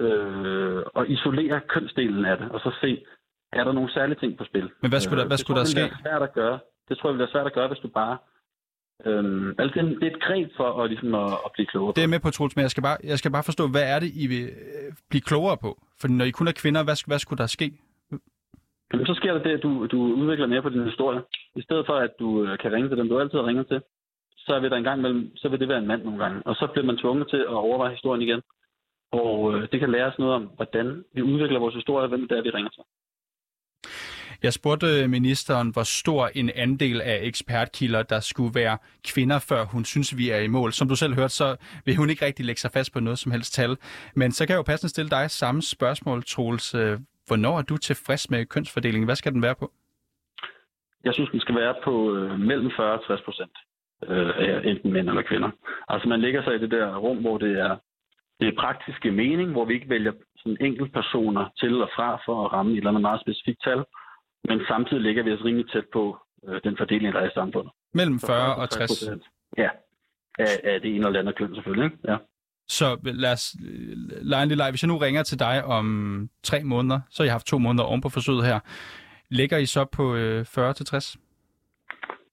øh, 0.00 0.82
og 0.94 1.10
isolere 1.10 1.60
kønsdelen 1.68 2.24
af 2.24 2.36
det, 2.38 2.48
og 2.50 2.60
så 2.60 2.70
se, 2.80 3.04
er 3.52 3.64
der 3.64 3.72
nogle 3.72 3.92
særlige 3.92 4.18
ting 4.18 4.38
på 4.38 4.44
spil. 4.44 4.70
Men 4.82 4.90
hvad 4.90 5.00
skulle 5.00 5.20
der, 5.22 5.28
hvad 5.28 5.36
skulle 5.36 5.60
der 5.60 5.66
ske? 5.66 5.80
Det 5.80 5.92
svært 6.02 6.22
at 6.22 6.32
gøre. 6.32 6.58
Det 6.88 6.98
tror 6.98 7.08
jeg 7.08 7.14
vil 7.14 7.18
være 7.18 7.34
svært 7.34 7.46
at 7.46 7.52
gøre, 7.52 7.68
hvis 7.68 7.78
du 7.78 7.88
bare... 7.88 8.18
Øhm, 9.06 9.54
altså, 9.58 9.80
det 10.00 10.06
er 10.08 10.16
et 10.16 10.22
greb 10.22 10.48
for 10.56 10.82
at, 10.82 10.90
ligesom 10.90 11.14
at, 11.14 11.32
at 11.46 11.50
blive 11.54 11.66
klogere 11.66 11.92
Det 11.96 12.04
er 12.04 12.12
med 12.14 12.20
på, 12.20 12.30
Troels, 12.30 12.56
men 12.56 12.62
jeg 12.62 12.70
skal, 12.70 12.82
bare, 12.82 12.96
jeg 13.04 13.18
skal 13.18 13.30
bare 13.30 13.42
forstå, 13.42 13.68
hvad 13.68 13.86
er 13.94 13.98
det, 14.00 14.10
I 14.22 14.26
vil 14.26 14.44
øh, 14.44 14.92
blive 15.10 15.22
klogere 15.30 15.56
på? 15.64 15.70
For 16.00 16.08
når 16.08 16.24
I 16.24 16.30
kun 16.30 16.48
er 16.48 16.52
kvinder, 16.62 16.82
hvad, 16.84 16.96
hvad 17.06 17.18
skulle 17.18 17.38
der 17.38 17.46
ske? 17.46 17.68
Jamen, 18.92 19.06
så 19.06 19.14
sker 19.14 19.32
der 19.32 19.42
det, 19.42 19.50
at 19.58 19.62
du, 19.62 19.86
du 19.86 19.98
udvikler 20.20 20.46
mere 20.46 20.62
på 20.62 20.68
din 20.68 20.84
historie. 20.84 21.20
I 21.56 21.62
stedet 21.62 21.86
for, 21.86 21.96
at 22.06 22.10
du 22.18 22.44
øh, 22.44 22.58
kan 22.58 22.72
ringe 22.72 22.88
til 22.88 22.98
dem, 22.98 23.08
du 23.08 23.18
altid 23.20 23.38
har 23.38 23.46
ringet 23.46 23.66
til, 23.68 23.80
så 24.46 24.60
vil 24.60 24.70
der 24.70 24.76
en 24.76 24.88
gang 24.90 25.00
mellem, 25.00 25.36
så 25.36 25.48
vil 25.48 25.60
det 25.60 25.68
være 25.68 25.78
en 25.78 25.86
mand 25.86 26.02
nogle 26.04 26.18
gange. 26.24 26.42
Og 26.46 26.54
så 26.54 26.66
bliver 26.72 26.86
man 26.86 26.98
tvunget 26.98 27.28
til 27.30 27.36
at 27.36 27.60
overveje 27.68 27.90
historien 27.90 28.22
igen. 28.22 28.42
Og 29.12 29.54
øh, 29.54 29.68
det 29.72 29.80
kan 29.80 29.90
lære 29.90 30.06
os 30.06 30.18
noget 30.18 30.34
om, 30.34 30.50
hvordan 30.56 31.04
vi 31.14 31.22
udvikler 31.22 31.58
vores 31.58 31.74
historie, 31.74 32.04
og 32.04 32.08
hvem 32.08 32.28
det 32.28 32.38
er, 32.38 32.42
vi 32.42 32.50
ringer 32.50 32.70
til. 32.70 32.82
Jeg 34.42 34.52
spurgte 34.52 35.08
ministeren, 35.08 35.72
hvor 35.72 35.82
stor 35.82 36.30
en 36.34 36.50
andel 36.54 37.00
af 37.00 37.18
ekspertkilder, 37.22 38.02
der 38.02 38.20
skulle 38.20 38.54
være 38.54 38.78
kvinder, 39.04 39.38
før 39.48 39.64
hun 39.64 39.84
synes, 39.84 40.16
vi 40.18 40.30
er 40.30 40.38
i 40.38 40.46
mål. 40.46 40.72
Som 40.72 40.88
du 40.88 40.96
selv 40.96 41.14
hørte, 41.14 41.34
så 41.34 41.56
vil 41.84 41.96
hun 41.96 42.10
ikke 42.10 42.24
rigtig 42.24 42.46
lægge 42.46 42.60
sig 42.60 42.70
fast 42.70 42.92
på 42.92 43.00
noget 43.00 43.18
som 43.18 43.32
helst 43.32 43.54
tal. 43.54 43.76
Men 44.14 44.32
så 44.32 44.46
kan 44.46 44.52
jeg 44.52 44.58
jo 44.58 44.62
passende 44.62 44.90
stille 44.90 45.10
dig 45.10 45.30
samme 45.30 45.62
spørgsmål, 45.62 46.22
Troels. 46.24 46.74
Hvornår 47.30 47.58
er 47.58 47.62
du 47.62 47.76
tilfreds 47.76 48.30
med 48.30 48.46
kønsfordelingen? 48.46 49.08
Hvad 49.08 49.16
skal 49.16 49.32
den 49.32 49.42
være 49.42 49.54
på? 49.54 49.72
Jeg 51.04 51.14
synes, 51.14 51.30
den 51.30 51.40
skal 51.40 51.54
være 51.54 51.74
på 51.84 51.94
øh, 52.16 52.40
mellem 52.40 52.70
40 52.76 52.92
og 52.92 53.04
60 53.06 53.20
procent 53.20 53.52
øh, 54.08 54.28
af 54.44 54.60
enten 54.64 54.92
mænd 54.92 55.08
eller 55.08 55.22
kvinder. 55.22 55.50
Altså 55.88 56.08
man 56.08 56.20
ligger 56.20 56.42
sig 56.42 56.54
i 56.54 56.58
det 56.58 56.70
der 56.70 56.96
rum, 56.96 57.16
hvor 57.16 57.38
det 57.38 57.52
er 57.58 57.76
det 58.40 58.48
er 58.48 58.60
praktiske 58.64 59.10
mening, 59.10 59.50
hvor 59.52 59.64
vi 59.64 59.74
ikke 59.74 59.88
vælger 59.88 60.12
sådan 60.36 60.56
enkelte 60.60 60.92
personer 60.92 61.44
til 61.60 61.82
og 61.82 61.90
fra 61.96 62.22
for 62.26 62.44
at 62.44 62.52
ramme 62.52 62.72
et 62.72 62.76
eller 62.76 62.90
andet 62.90 63.02
meget 63.02 63.20
specifikt 63.20 63.62
tal, 63.64 63.84
men 64.48 64.60
samtidig 64.68 65.02
ligger 65.02 65.22
vi 65.22 65.32
os 65.32 65.44
rimelig 65.44 65.70
tæt 65.70 65.84
på 65.92 66.18
øh, 66.48 66.60
den 66.64 66.76
fordeling, 66.76 67.14
der 67.14 67.20
er 67.20 67.28
i 67.28 67.34
samfundet. 67.34 67.72
Mellem 67.94 68.18
40 68.20 68.56
og 68.56 68.70
60? 68.70 69.04
Ja, 69.58 69.68
af, 70.38 70.60
af 70.64 70.80
det 70.80 70.94
ene 70.94 71.06
eller 71.06 71.20
andet 71.20 71.36
køn 71.36 71.54
selvfølgelig. 71.54 71.84
Ikke? 71.84 71.98
Ja. 72.08 72.16
Så 72.68 72.98
lad 73.04 73.32
os 73.32 73.56
lege 74.22 74.42
en 74.42 74.48
lille. 74.48 74.70
Hvis 74.70 74.82
jeg 74.82 74.88
nu 74.88 74.96
ringer 74.96 75.22
til 75.22 75.38
dig 75.38 75.64
om 75.64 75.86
tre 76.42 76.64
måneder, 76.64 77.00
så 77.10 77.22
har 77.22 77.26
jeg 77.26 77.34
haft 77.34 77.46
to 77.46 77.58
måneder 77.58 77.84
oven 77.84 78.00
på 78.00 78.08
forsøget 78.08 78.46
her. 78.46 78.60
Ligger 79.30 79.58
I 79.58 79.66
så 79.66 79.84
på 79.84 80.14
øh, 80.14 80.44
40 80.44 80.72
til 80.72 80.86
60? 80.86 81.16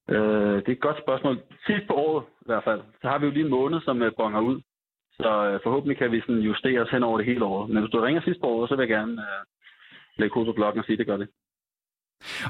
Øh, 0.09 0.55
det 0.55 0.67
er 0.67 0.71
et 0.71 0.81
godt 0.81 0.97
spørgsmål. 1.03 1.41
Sidst 1.65 1.87
på 1.87 1.93
året 1.93 2.23
i 2.41 2.45
hvert 2.45 2.63
fald, 2.63 2.81
så 3.01 3.07
har 3.07 3.17
vi 3.19 3.25
jo 3.25 3.31
lige 3.31 3.45
en 3.45 3.51
måned, 3.51 3.81
som 3.81 4.01
øh, 4.01 4.11
bonger 4.17 4.39
ud. 4.39 4.61
Så 5.19 5.31
øh, 5.49 5.59
forhåbentlig 5.63 5.97
kan 5.97 6.11
vi 6.11 6.21
sådan 6.21 6.41
justere 6.41 6.81
os 6.81 6.89
hen 6.89 7.03
over 7.03 7.17
det 7.17 7.25
hele 7.25 7.45
år. 7.45 7.67
Men 7.67 7.77
hvis 7.77 7.91
du 7.91 7.99
ringer 7.99 8.21
sidst 8.21 8.39
på 8.41 8.47
året, 8.47 8.69
så 8.69 8.75
vil 8.75 8.83
jeg 8.83 8.95
gerne 8.97 9.11
øh, 9.11 9.41
lægge 10.17 10.33
hovedet 10.33 10.53
på 10.53 10.57
blokken 10.59 10.79
og 10.79 10.85
sige, 10.85 10.93
at 10.93 10.99
det 10.99 11.07
gør 11.07 11.17
det. 11.17 11.29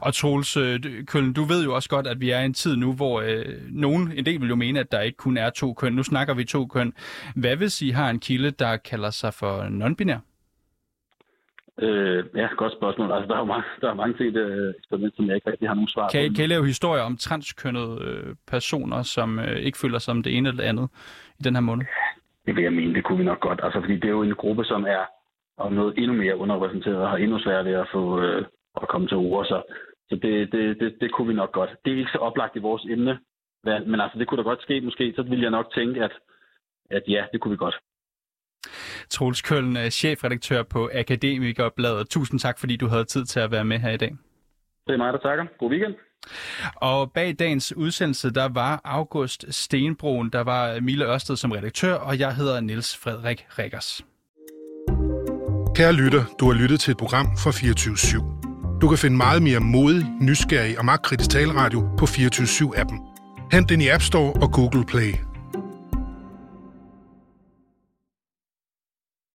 Og 0.01 0.13
Troels 0.13 0.57
øh, 0.57 0.79
Køllen, 1.05 1.33
du 1.33 1.43
ved 1.43 1.63
jo 1.63 1.75
også 1.75 1.89
godt, 1.89 2.07
at 2.07 2.19
vi 2.19 2.29
er 2.29 2.39
i 2.39 2.45
en 2.45 2.53
tid 2.53 2.75
nu, 2.75 2.93
hvor 2.93 3.21
øh, 3.21 3.45
nogen, 3.69 4.11
en 4.11 4.25
del 4.25 4.41
vil 4.41 4.49
jo 4.49 4.55
mene, 4.55 4.79
at 4.79 4.91
der 4.91 5.01
ikke 5.01 5.17
kun 5.17 5.37
er 5.37 5.49
to 5.49 5.73
køn. 5.73 5.93
Nu 5.93 6.03
snakker 6.03 6.33
vi 6.33 6.43
to 6.43 6.65
køn. 6.65 6.93
Hvad 7.35 7.55
hvis 7.55 7.81
I 7.81 7.89
har 7.89 8.09
en 8.09 8.19
kilde, 8.19 8.51
der 8.51 8.77
kalder 8.77 9.09
sig 9.09 9.33
for 9.33 9.53
non-binær? 9.61 10.19
Øh, 11.81 12.25
ja, 12.35 12.47
godt 12.57 12.73
spørgsmål. 12.73 13.11
Altså, 13.11 13.27
der 13.27 13.35
er 13.35 13.39
jo 13.39 13.45
mange, 13.45 13.65
der 13.81 13.89
er 13.89 13.93
mange 13.93 14.17
ting, 14.17 14.35
der 14.35 14.73
eksperiment, 14.79 15.15
som 15.15 15.27
jeg 15.27 15.35
ikke 15.35 15.51
rigtig 15.51 15.67
har 15.67 15.75
nogen 15.75 15.87
svar 15.87 16.09
kan, 16.09 16.31
på. 16.31 16.35
Kan 16.35 16.45
I 16.45 16.47
lave 16.47 16.65
historier 16.65 17.03
om 17.03 17.17
transkønnede 17.17 17.97
øh, 18.01 18.35
personer, 18.47 19.03
som 19.03 19.39
øh, 19.39 19.57
ikke 19.57 19.77
føler 19.77 19.99
sig 19.99 20.05
som 20.05 20.23
det 20.23 20.37
ene 20.37 20.49
eller 20.49 20.61
det 20.61 20.69
andet 20.69 20.89
i 21.39 21.43
den 21.43 21.55
her 21.55 21.61
måned? 21.61 21.85
Det 22.47 22.55
vil 22.55 22.63
jeg 22.63 22.73
mene, 22.73 22.93
det 22.93 23.03
kunne 23.03 23.17
vi 23.17 23.23
nok 23.23 23.39
godt. 23.39 23.59
Altså, 23.63 23.79
fordi 23.79 23.95
det 23.95 24.05
er 24.05 24.17
jo 24.19 24.23
en 24.23 24.35
gruppe, 24.35 24.63
som 24.65 24.83
er 24.83 25.05
og 25.57 25.73
noget 25.73 25.97
endnu 25.97 26.13
mere 26.13 26.37
underrepræsenteret 26.37 26.97
og 26.97 27.09
har 27.09 27.17
endnu 27.17 27.39
sværere 27.39 27.65
ved 27.65 27.73
at 27.73 27.87
få, 27.91 28.21
øh, 28.21 28.45
at 28.81 28.87
komme 28.87 29.07
til 29.07 29.17
ord. 29.17 29.45
Så, 29.45 29.61
så 30.09 30.15
det, 30.15 30.51
det, 30.51 30.79
det, 30.79 30.97
det 31.01 31.11
kunne 31.11 31.27
vi 31.27 31.33
nok 31.33 31.51
godt. 31.51 31.69
Det 31.85 31.93
er 31.93 31.97
ikke 31.97 32.11
så 32.11 32.17
oplagt 32.17 32.55
i 32.55 32.59
vores 32.59 32.85
emne, 32.89 33.19
men 33.63 33.99
altså, 34.01 34.19
det 34.19 34.27
kunne 34.27 34.43
da 34.43 34.49
godt 34.49 34.61
ske 34.61 34.81
måske. 34.81 35.13
Så 35.15 35.23
ville 35.23 35.43
jeg 35.43 35.51
nok 35.51 35.73
tænke, 35.73 36.03
at, 36.03 36.11
at 36.89 37.03
ja, 37.07 37.25
det 37.31 37.41
kunne 37.41 37.51
vi 37.51 37.57
godt. 37.57 37.75
Troels 39.09 39.41
Køllen, 39.41 39.91
chefredaktør 39.91 40.63
på 40.63 40.89
Akademikerbladet. 40.93 42.09
Tusind 42.09 42.39
tak, 42.39 42.59
fordi 42.59 42.75
du 42.75 42.87
havde 42.87 43.05
tid 43.05 43.25
til 43.25 43.39
at 43.39 43.51
være 43.51 43.65
med 43.65 43.77
her 43.77 43.91
i 43.91 43.97
dag. 43.97 44.11
Det 44.87 44.93
er 44.93 44.97
mig, 44.97 45.13
der 45.13 45.19
takker. 45.19 45.45
God 45.59 45.69
weekend. 45.71 45.95
Og 46.75 47.11
bag 47.11 47.35
dagens 47.39 47.75
udsendelse, 47.75 48.29
der 48.29 48.49
var 48.49 48.81
August 48.83 49.45
Stenbroen, 49.49 50.29
der 50.29 50.41
var 50.41 50.79
Mille 50.79 51.05
Ørsted 51.05 51.35
som 51.35 51.51
redaktør, 51.51 51.93
og 51.93 52.19
jeg 52.19 52.35
hedder 52.35 52.59
Niels 52.59 52.97
Frederik 52.97 53.45
Rikkers. 53.59 54.01
Kære 55.75 55.93
lytter, 55.93 56.23
du 56.39 56.51
har 56.51 56.53
lyttet 56.53 56.79
til 56.79 56.91
et 56.91 56.97
program 56.97 57.37
fra 57.37 57.51
24 57.51 57.95
/7. 57.95 58.79
Du 58.81 58.89
kan 58.89 58.97
finde 58.97 59.17
meget 59.17 59.41
mere 59.41 59.59
modig, 59.59 60.05
nysgerrig 60.21 60.79
og 60.79 60.85
magtkritisk 60.85 61.29
taleradio 61.29 61.89
på 61.97 62.05
24-7-appen. 62.05 62.97
Hent 63.51 63.69
den 63.69 63.81
i 63.81 63.87
App 63.87 64.03
Store 64.03 64.33
og 64.33 64.51
Google 64.51 64.85
Play. 64.85 65.13